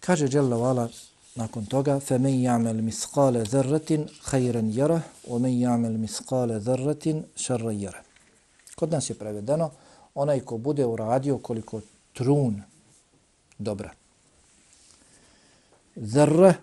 [0.00, 0.88] Kaže Jalla Vala
[1.35, 8.03] nakon toga فَمَنْ يَعْمَلْ مِسْقَالَ ذَرَّةٍ خَيْرًا يَرَهُ وَمَنْ يَعْمَلْ مِسْقَالَ ذَرَّةٍ شَرًّا يَرَهُ
[8.75, 9.71] Kod nas je prevedeno
[10.15, 11.81] onaj ko bude uradio koliko
[12.13, 12.61] trun
[13.57, 13.93] dobra.
[15.95, 16.53] Zrra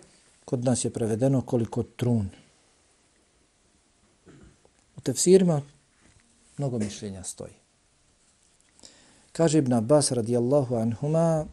[0.45, 2.29] kod nas je prevedeno koliko trun.
[4.97, 5.61] U tefsirima
[6.57, 7.53] mnogo mišljenja stoji.
[9.31, 11.45] Kaže Ibn Abbas radijallahu anhuma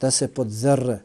[0.00, 0.98] da se pod zrre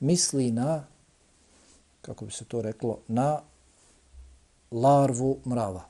[0.00, 0.86] misli na,
[2.02, 3.40] kako bi se to reklo, na
[4.70, 5.88] larvu mrava.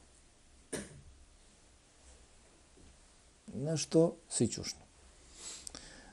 [3.54, 4.80] Nešto sićušno.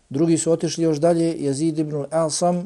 [0.09, 2.65] Drugi su otišli još dalje, Jezid ibn al-Asam,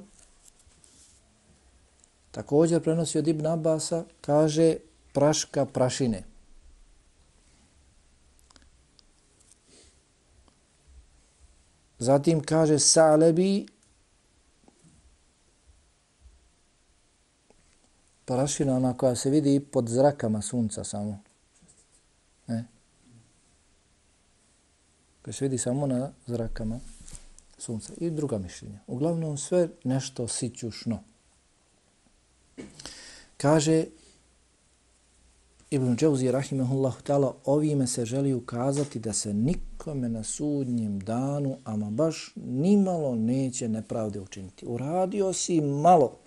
[2.31, 4.75] također prenosi od Ibn Abasa, kaže
[5.13, 6.23] praška prašine.
[11.99, 13.67] Zatim kaže Sa'lebi
[18.27, 21.19] prašina ona koja se vidi pod zrakama sunca samo.
[22.47, 22.65] Ne?
[25.21, 26.79] Koja se vidi samo na zrakama
[27.57, 27.93] sunca.
[27.97, 28.79] I druga mišljenja.
[28.87, 30.99] Uglavnom sve nešto sićušno.
[33.37, 33.85] Kaže
[35.69, 41.89] Ibn Džavzi rahimahullahu ta'ala ovime se želi ukazati da se nikome na sudnjem danu ama
[41.89, 44.65] baš nimalo neće nepravde učiniti.
[44.65, 46.17] Uradio si malo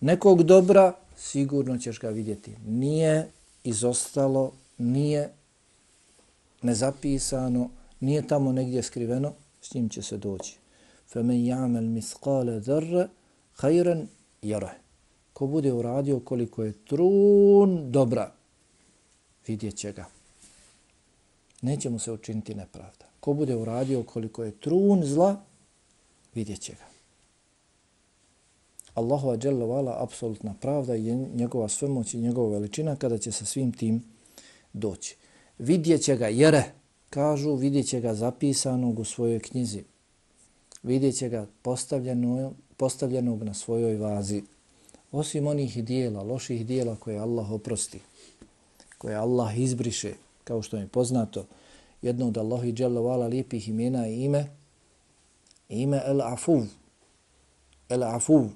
[0.00, 2.55] nekog dobra, sigurno ćeš ga vidjeti.
[2.65, 3.29] Nije
[3.63, 5.33] izostalo, nije
[6.61, 10.57] nezapisano, nije tamo negdje skriveno, s njim će se doći.
[11.13, 13.07] فَمَنْ يَعْمَلْ مِثْقَالَ ذَرَّ
[13.61, 14.05] خَيْرًا
[14.41, 14.73] يَرَهِ
[15.33, 18.31] Ko bude uradio koliko je trun dobra,
[19.47, 20.05] vidjet će ga.
[21.61, 23.05] Neće mu se učiniti nepravda.
[23.19, 25.41] Ko bude uradio koliko je trun zla,
[26.35, 26.90] vidjet će ga.
[28.94, 33.72] Allahova dželle vala apsolutna pravda i njegova svemoć i njegova veličina kada će sa svim
[33.72, 34.02] tim
[34.72, 35.16] doći.
[35.58, 36.64] Vidjet će ga jere,
[37.10, 39.84] kažu, vidjet će ga zapisanog u svojoj knjizi.
[40.82, 44.42] Vidjet će ga postavljeno, postavljenog na svojoj vazi.
[45.12, 48.00] Osim onih dijela, loših dijela koje Allah oprosti,
[48.98, 51.46] koje Allah izbriše, kao što je poznato,
[52.02, 54.46] jedno od Allahi dželle vala lijepih imena i ime,
[55.68, 56.62] ime El Afuv.
[57.88, 58.48] El Afuv,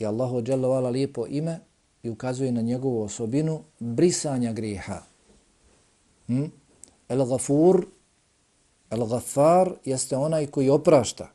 [0.00, 1.60] i Allahu dželle lijepo ime
[2.02, 5.02] i ukazuje na njegovu osobinu brisanja grijeha.
[6.26, 6.44] Hm?
[7.08, 7.86] El Gafur,
[8.90, 11.28] El Gafar jeste onaj koji oprašta.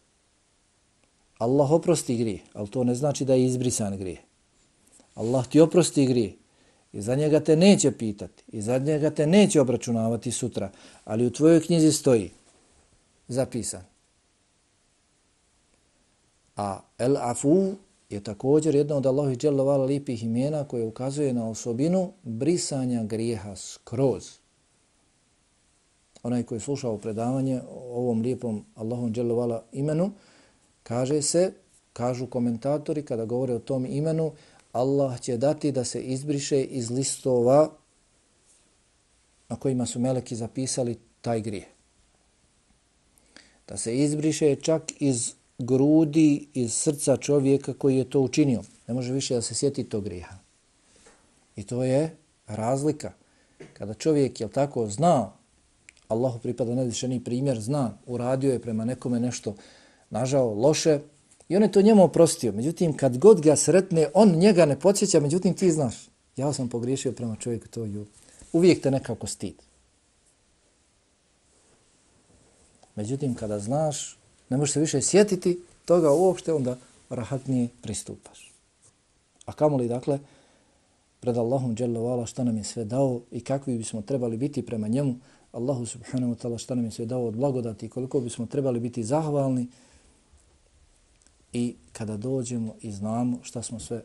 [1.37, 4.21] Allah oprosti grije, ali to ne znači da je izbrisan grije.
[5.15, 6.35] Allah ti oprosti grije
[6.93, 10.71] i za njega te neće pitati i za njega te neće obračunavati sutra,
[11.05, 12.31] ali u tvojoj knjizi stoji
[13.27, 13.83] zapisan.
[16.55, 17.75] A El Afu
[18.15, 24.31] je također jedno od Allahi dželovala lipih imena koje ukazuje na osobinu brisanja grijeha skroz.
[26.23, 30.11] Onaj koji je slušao predavanje o ovom lijepom Allahom dželovala imenu,
[30.83, 31.53] kaže se,
[31.93, 34.31] kažu komentatori kada govore o tom imenu,
[34.71, 37.69] Allah će dati da se izbriše iz listova
[39.49, 41.65] na kojima su meleki zapisali taj grijeh.
[43.67, 48.61] Da se izbriše čak iz grudi iz srca čovjeka koji je to učinio.
[48.87, 50.37] Ne može više da se sjeti tog griha.
[51.55, 53.13] I to je razlika.
[53.73, 55.31] Kada čovjek je tako zna,
[56.07, 59.55] Allahu pripada najvišeniji primjer, zna, uradio je prema nekome nešto
[60.09, 60.99] nažao, loše,
[61.49, 62.51] i on je to njemu oprostio.
[62.51, 67.11] Međutim, kad god ga sretne, on njega ne podsjeća, međutim ti znaš, ja sam pogriješio
[67.11, 68.05] prema čovjeku, to ju.
[68.53, 69.55] uvijek te nekako stid.
[72.95, 74.17] Međutim, kada znaš,
[74.49, 76.77] ne možeš se više sjetiti toga uopšte, onda
[77.09, 78.51] rahatnije pristupaš.
[79.45, 80.19] A kamoli, dakle,
[81.19, 85.15] pred Allahom dželovala šta nam je sve dao i kakvi bismo trebali biti prema njemu,
[85.51, 89.03] Allahu subhanahu wa ta'ala šta nam je sve dao od blagodati koliko bismo trebali biti
[89.03, 89.67] zahvalni
[91.53, 94.03] i kada dođemo i znamo šta smo sve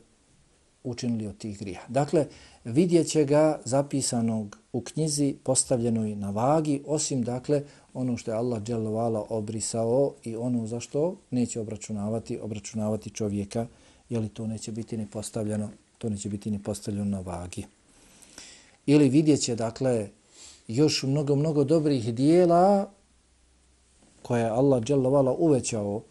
[0.85, 1.81] učinili od tih grija.
[1.89, 2.27] Dakle,
[2.65, 7.63] vidjet će ga zapisanog u knjizi postavljenoj na vagi, osim dakle
[7.95, 13.67] ono što je Allah dželovala obrisao i ono za što neće obračunavati, obračunavati čovjeka,
[14.09, 17.65] je li to neće biti ni postavljeno, to neće biti ni postavljeno na vagi.
[18.87, 20.09] Ili vidjet će dakle
[20.69, 22.91] još mnogo, mnogo dobrih dijela
[24.23, 26.03] koje je Allah dželovala uvećao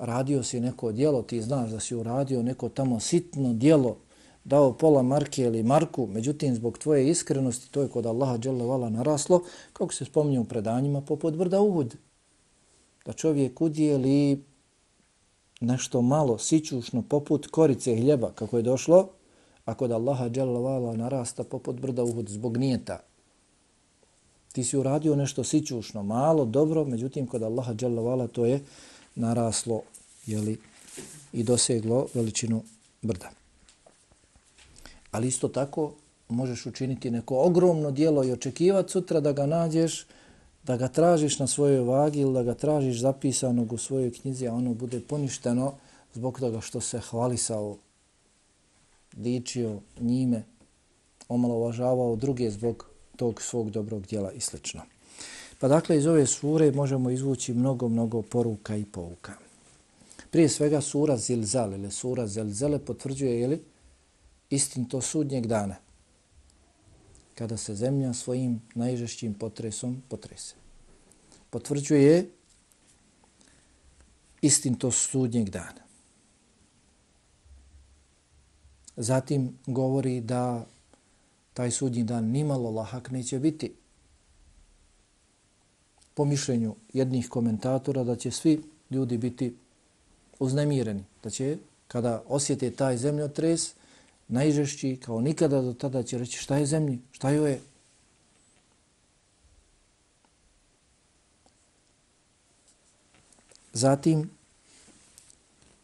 [0.00, 3.96] radio si neko dijelo, ti znaš da si uradio neko tamo sitno dijelo,
[4.44, 9.42] dao pola marke ili marku, međutim zbog tvoje iskrenosti to je kod Allaha dželle naraslo,
[9.72, 11.96] kako se spominje u predanjima poput brda Uhud.
[13.06, 14.44] Da čovjek udijeli
[15.60, 19.08] nešto malo, sićušno, poput korice hljeba, kako je došlo,
[19.64, 23.00] a kod Allaha dželle narasta poput brda Uhud zbog nijeta.
[24.52, 28.60] Ti si uradio nešto sićušno, malo, dobro, međutim kod Allaha dželle to je
[29.14, 29.82] naraslo
[30.26, 30.58] jeli,
[31.32, 32.62] i doseglo veličinu
[33.02, 33.30] brda.
[35.10, 35.92] Ali isto tako
[36.28, 40.06] možeš učiniti neko ogromno dijelo i očekivati sutra da ga nađeš,
[40.64, 44.54] da ga tražiš na svojoj vagi ili da ga tražiš zapisanog u svojoj knjizi, a
[44.54, 45.72] ono bude poništeno
[46.14, 47.76] zbog toga što se hvalisao,
[49.12, 50.42] dičio njime,
[51.28, 54.82] omalovažavao druge zbog tog svog dobrog dijela i slično.
[55.58, 59.49] Pa dakle, iz ove sure možemo izvući mnogo, mnogo poruka i pouka.
[60.30, 63.64] Prije svega sura Zilzal ili sura Zelzele potvrđuje ili
[64.50, 65.76] istin to sudnjeg dana
[67.34, 70.54] kada se zemlja svojim najžešćim potresom potrese.
[71.50, 72.30] Potvrđuje
[74.42, 75.80] istin to sudnjeg dana.
[78.96, 80.66] Zatim govori da
[81.54, 83.74] taj sudnji dan nimalo lahak neće biti.
[86.14, 89.56] Po mišljenju jednih komentatora da će svi ljudi biti
[90.40, 91.04] uznemireni.
[91.22, 93.72] Da će, kada osjete taj zemljotres,
[94.28, 97.60] najžešći, kao nikada do tada će reći šta je zemlji, šta joj je.
[103.72, 104.30] Zatim,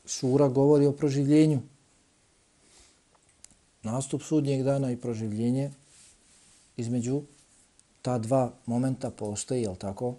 [0.05, 1.61] sura govori o proživljenju.
[3.83, 5.71] Nastup sudnjeg dana i proživljenje
[6.77, 7.23] između
[8.03, 10.15] ta dva momenta postoji, jel tako?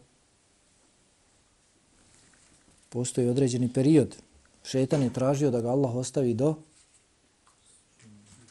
[2.89, 4.15] Postoji određeni period.
[4.68, 6.55] Šetan je tražio da ga Allah ostavi do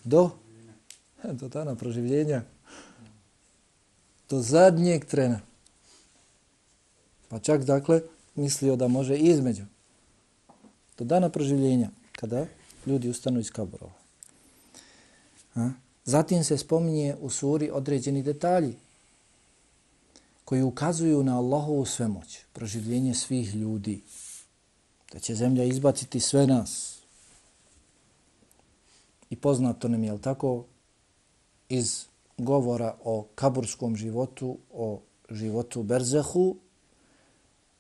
[0.05, 0.31] do
[1.41, 2.43] do dana proživljenja
[4.29, 5.41] do zadnjeg trena.
[7.29, 8.01] Pa čak dakle
[8.35, 9.65] mislio da može između
[10.99, 12.47] do dana proživljenja kada
[12.87, 13.93] ljudi ustanu iz kaburova.
[15.55, 15.71] A?
[16.05, 18.75] Zatim se spominje u suri određeni detalji
[20.45, 24.03] koji ukazuju na Allahovu svemoć, proživljenje svih ljudi,
[25.13, 26.99] da će zemlja izbaciti sve nas.
[29.31, 30.65] I poznato nam je, tako,
[31.69, 32.07] iz
[32.39, 35.01] govora o kaburskom životu, o
[35.31, 36.57] životu Berzehu,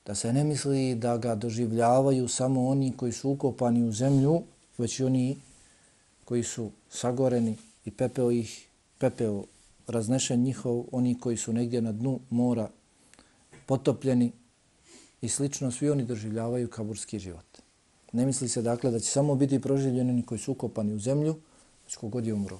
[0.06, 4.42] da se ne misli da ga doživljavaju samo oni koji su ukopani u zemlju,
[4.78, 5.36] već i oni
[6.24, 8.68] koji su sagoreni i pepeo ih,
[8.98, 9.44] pepeo
[9.86, 12.70] raznešen njihov, oni koji su negdje na dnu mora
[13.66, 14.32] potopljeni,
[15.20, 17.58] i slično svi oni doživljavaju kaburski život.
[18.12, 21.36] Ne misli se dakle da će samo biti proživljeni oni koji su ukopani u zemlju,
[21.84, 22.58] već kogod je umro.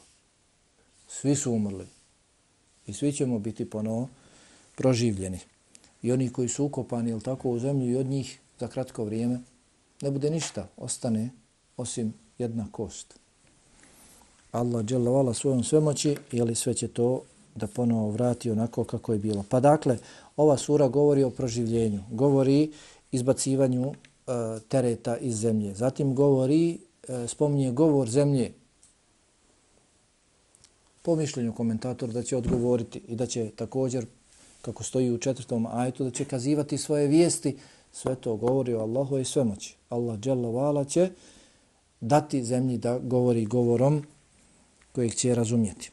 [1.09, 1.87] Svi su umrli
[2.87, 4.09] i svi ćemo biti ponovo
[4.77, 5.39] proživljeni.
[6.03, 9.41] I oni koji su ukopani ili tako u zemlju i od njih za kratko vrijeme
[10.03, 11.31] ne bude ništa, ostane
[11.77, 13.19] osim jedna kost.
[14.53, 17.23] Allah dželavala svojom svemoći, jeli sve će to
[17.55, 19.45] da ponovo vrati onako kako je bilo.
[19.49, 19.99] Pa dakle,
[20.37, 22.73] ova sura govori o proživljenju, govori
[23.13, 24.33] izbacivanju e,
[24.69, 25.75] tereta iz zemlje.
[25.75, 26.79] Zatim govori,
[27.09, 28.53] e, spominje govor zemlje.
[31.03, 34.07] Po mišljenju komentator da će odgovoriti i da će također,
[34.63, 37.57] kako stoji u četvrtom ajtu, da će kazivati svoje vijesti.
[37.93, 39.77] Sve to govori o Allahu i svemoći.
[39.89, 41.11] Allah dželle će
[42.01, 44.03] dati zemlji da govori govorom
[44.93, 45.91] kojeg će razumjeti.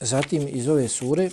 [0.00, 1.30] Zatim iz ove sure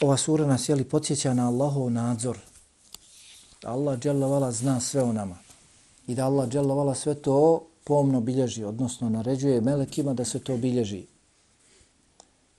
[0.00, 2.38] ova sura nas jeli podsjeća na Allahov nadzor.
[3.62, 5.38] Da Allah dželle zna sve o nama.
[6.06, 11.06] I da Allah dželle sve to pomno bilježi, odnosno naređuje melekima da se to bilježi.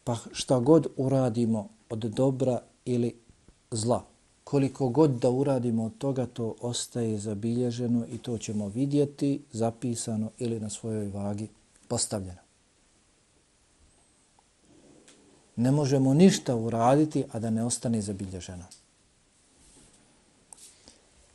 [0.04, 3.20] Pa šta god uradimo od dobra ili
[3.72, 4.06] zla,
[4.48, 10.60] koliko god da uradimo od toga, to ostaje zabilježeno i to ćemo vidjeti zapisano ili
[10.60, 11.48] na svojoj vagi
[11.88, 12.48] postavljeno.
[15.58, 18.66] ne možemo ništa uraditi, a da ne ostane zabilježeno.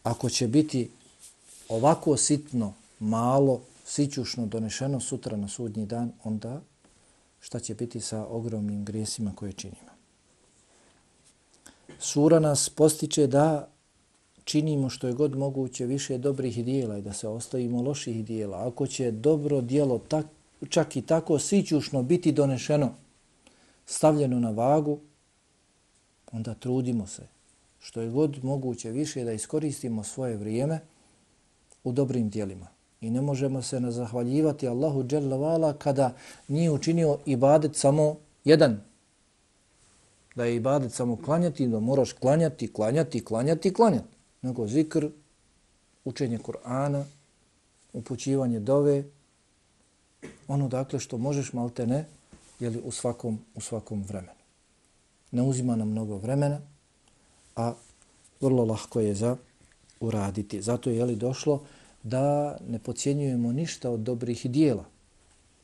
[0.02, 0.90] Ako će biti
[1.68, 6.60] ovako sitno, malo, sićušno donešeno sutra na sudnji dan, onda
[7.40, 9.91] šta će biti sa ogromnim grijesima koje činimo.
[12.02, 13.68] Sura nas postiče da
[14.44, 18.68] činimo što je god moguće više dobrih dijela i da se ostavimo loših dijela.
[18.68, 20.26] Ako će dobro dijelo tak,
[20.68, 22.94] čak i tako sićušno biti donešeno,
[23.86, 24.98] stavljeno na vagu,
[26.32, 27.22] onda trudimo se
[27.80, 30.80] što je god moguće više da iskoristimo svoje vrijeme
[31.84, 32.66] u dobrim dijelima.
[33.00, 36.14] I ne možemo se nazahvaljivati Allahu dželle Vala kada
[36.48, 38.91] nije učinio ibadet samo jedan.
[40.34, 44.08] Da je ibadet samo klanjati, da moraš klanjati, klanjati, klanjati, klanjati.
[44.42, 45.08] Nego zikr,
[46.04, 47.04] učenje Kur'ana,
[47.92, 49.04] upućivanje dove,
[50.48, 52.04] ono dakle što možeš malte ne,
[52.60, 54.42] jeli u svakom, u svakom vremenu.
[55.30, 56.60] Ne uzima nam mnogo vremena,
[57.56, 57.74] a
[58.40, 59.36] vrlo lahko je za
[60.00, 60.62] uraditi.
[60.62, 61.62] Zato je li došlo
[62.02, 64.84] da ne pocijenjujemo ništa od dobrih dijela.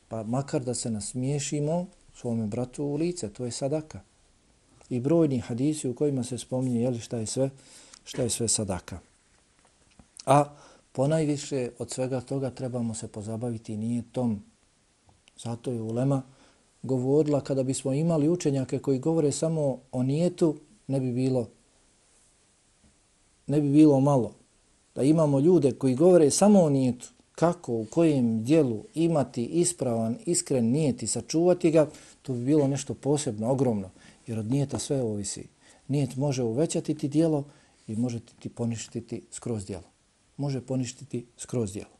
[0.09, 4.01] Pa makar da se nasmiješimo svome bratu u lice, to je sadaka.
[4.91, 7.51] I brojni hadisi u kojima se spominje jeli šta je sve,
[8.05, 8.99] šta je sve sadaka.
[10.27, 10.45] A
[10.93, 14.43] ponajviše od svega toga trebamo se pozabaviti nije tom.
[15.39, 16.23] Zato je ulema
[16.83, 21.47] govorila kada bismo imali učenjake koji govore samo o nijetu, ne bi bilo
[23.49, 24.33] ne bi bilo malo.
[24.95, 30.65] Da imamo ljude koji govore samo o nijetu, kako, u kojem dijelu imati ispravan, iskren
[30.65, 31.89] nijet i sačuvati ga,
[32.23, 33.91] to bi bilo nešto posebno, ogromno.
[34.29, 35.49] Jer od nijeta sve ovisi.
[35.89, 37.45] Nijet može uvećati ti dijelo
[37.87, 39.91] i može ti poništiti skroz dijelo.
[40.37, 41.93] Može poništiti skroz dijelo.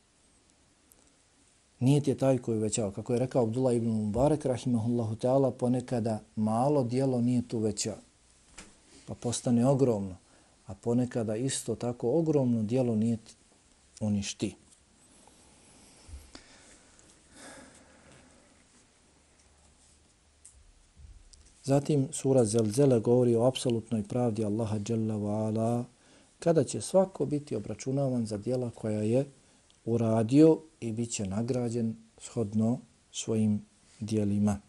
[1.79, 2.91] Nijet je taj koji uvećava.
[2.91, 7.95] Kako je rekao Abdullah ibn Mubarak, rahimahullahu ta'ala, ponekada malo dijelo nije tu veća.
[9.05, 10.15] Pa postane ogromno
[10.69, 13.17] a ponekada isto tako ogromno dijelo nije
[14.01, 14.55] uništi.
[21.69, 25.85] Zatim sura Zelzele govori o apsolutnoj pravdi Allaha Jalla wa ala,
[26.39, 29.25] kada će svako biti obračunavan za dijela koja je
[29.85, 32.79] uradio i bit će nagrađen shodno
[33.11, 33.65] svojim
[33.99, 34.61] dijelima.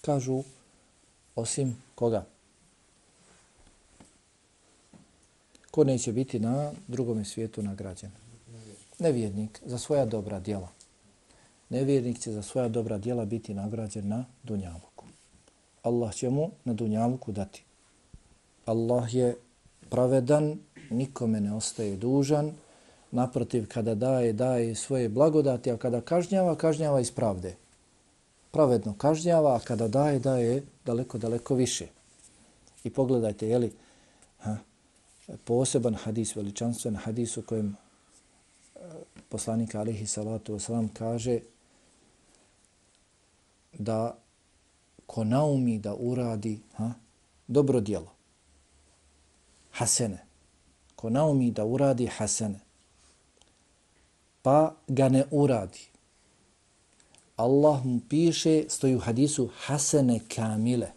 [0.00, 0.42] Kažu
[1.34, 2.26] osim koga?
[5.70, 8.10] Ko neće biti na drugom svijetu nagrađen?
[8.98, 10.83] Nevjernik za svoja dobra djela.
[11.68, 15.04] Nevjernik će za svoja dobra djela biti nagrađen na Dunjavuku.
[15.82, 17.64] Allah će mu na Dunjavuku dati.
[18.66, 19.36] Allah je
[19.90, 20.58] pravedan,
[20.90, 22.52] nikome ne ostaje dužan,
[23.10, 27.56] naprotiv kada daje, daje svoje blagodati, a kada kažnjava, kažnjava iz pravde
[28.54, 31.86] pravedno kažnjava, a kada daje, daje daleko, daleko više.
[32.84, 33.72] I pogledajte, jeli,
[34.38, 34.56] ha,
[35.44, 38.80] poseban hadis, veličanstven hadis u kojem eh,
[39.28, 41.40] poslanik alihi salatu wasalam kaže
[43.78, 44.18] da
[45.06, 46.92] ko naumi da uradi ha,
[47.48, 48.14] dobro djelo.
[49.74, 50.18] hasene,
[50.96, 52.60] ko naumi da uradi hasene,
[54.42, 55.88] pa ga ne uradi,
[57.36, 60.92] Allah mu piše, stoji u hadisu, hasene kamile,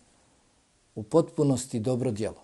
[0.95, 2.41] u potpunosti dobro djelo.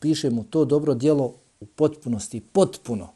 [0.00, 3.08] Piše mu to dobro djelo u potpunosti, potpuno.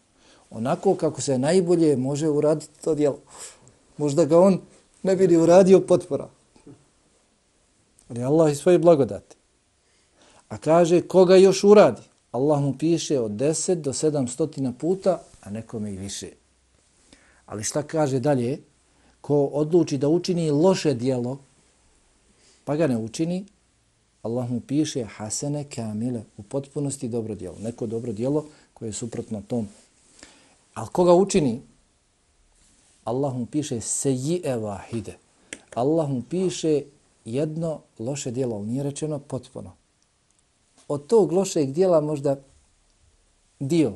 [0.50, 3.18] Onako kako se najbolje može uraditi to djelo.
[3.96, 4.60] Možda ga on
[5.08, 6.28] ne bi uradio potpora.
[8.08, 9.36] Ali Allah i svoje blagodate.
[10.48, 12.02] A kaže koga još uradi?
[12.32, 16.28] Allah mu piše od 10 do 700 puta, a nekome i više.
[17.46, 18.58] Ali šta kaže dalje?
[19.20, 21.38] ko odluči da učini loše dijelo,
[22.64, 23.44] pa ga ne učini,
[24.22, 27.56] Allah mu piše hasene kamile, u potpunosti dobro dijelo.
[27.60, 29.68] Neko dobro dijelo koje je suprotno tom.
[30.74, 31.60] Ali koga učini,
[33.08, 35.16] Allah mu piše seji vahide.
[35.74, 36.82] Allah mu piše
[37.24, 39.72] jedno loše dijelo, ali nije rečeno potpuno.
[40.88, 42.36] Od tog lošeg dijela možda
[43.60, 43.92] dio,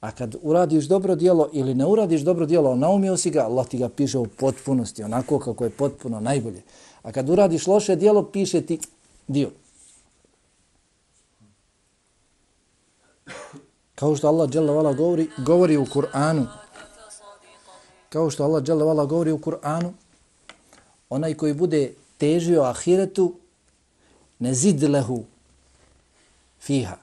[0.00, 3.78] A kad uradiš dobro dijelo ili ne uradiš dobro dijelo, naumio si ga, Allah ti
[3.78, 6.62] ga piše u potpunosti, onako kako je potpuno najbolje.
[7.02, 8.78] A kad uradiš loše dijelo, piše ti
[9.28, 9.50] dio.
[13.94, 16.46] Kao što Allah dželle govori, govori u Kur'anu.
[18.08, 19.92] Kao što Allah dželle vala govori u Kur'anu,
[21.10, 23.34] onaj koji bude težio ahiretu,
[24.38, 25.24] ne zid lehu
[26.60, 26.96] fiha.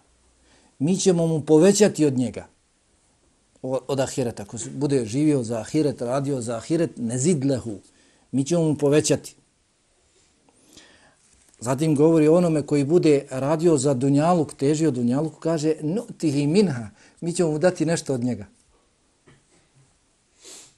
[0.79, 2.53] Mi ćemo mu povećati od njega
[3.63, 4.43] od ahireta.
[4.43, 7.79] Ako bude živio za ahiret, radio za ahiret, ne zidlehu.
[8.31, 9.35] Mi ćemo mu povećati.
[11.59, 16.89] Zatim govori onome koji bude radio za dunjaluk, težio dunjaluk, kaže, no tihi minha,
[17.21, 18.45] mi ćemo mu dati nešto od njega.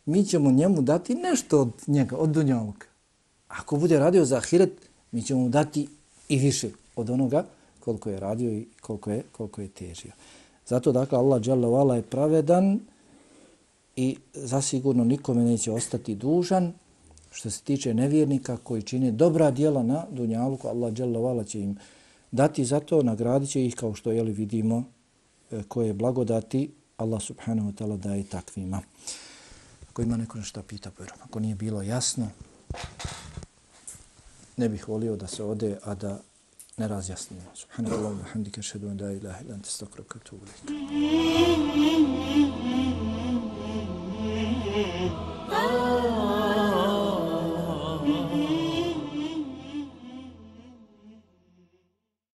[0.05, 2.87] Mi ćemo njemu dati nešto od njega, od dunjaluka.
[3.47, 4.71] Ako bude radio za ahiret,
[5.11, 5.87] mi ćemo mu dati
[6.29, 7.45] i više od onoga
[7.79, 10.11] koliko je radio i koliko je, koliko je težio.
[10.67, 12.79] Zato, dakle, Allah dželle je pravedan
[13.95, 16.73] i zasigurno nikome neće ostati dužan,
[17.31, 21.77] što se tiče nevjernika koji čine dobra djela na dunjaluku, Allah dželle će im
[22.31, 24.83] dati za to, nagradit će ih kao što jeli vidimo
[25.51, 28.81] e, koje blagodati Allah subhanahu wa ta'ala daje takvima.
[29.95, 31.23] Ako ima neko nešto pita, povjerujem.
[31.23, 32.27] Ako nije bilo jasno,
[34.57, 36.19] ne bih volio da se ode, a da
[36.77, 37.43] ne razjasnimo.
[37.53, 40.73] Subhanallah, alhamdika, šedu, da ilaha, ilan, testokro, kratu, ulika.
[45.51, 46.14] Oh.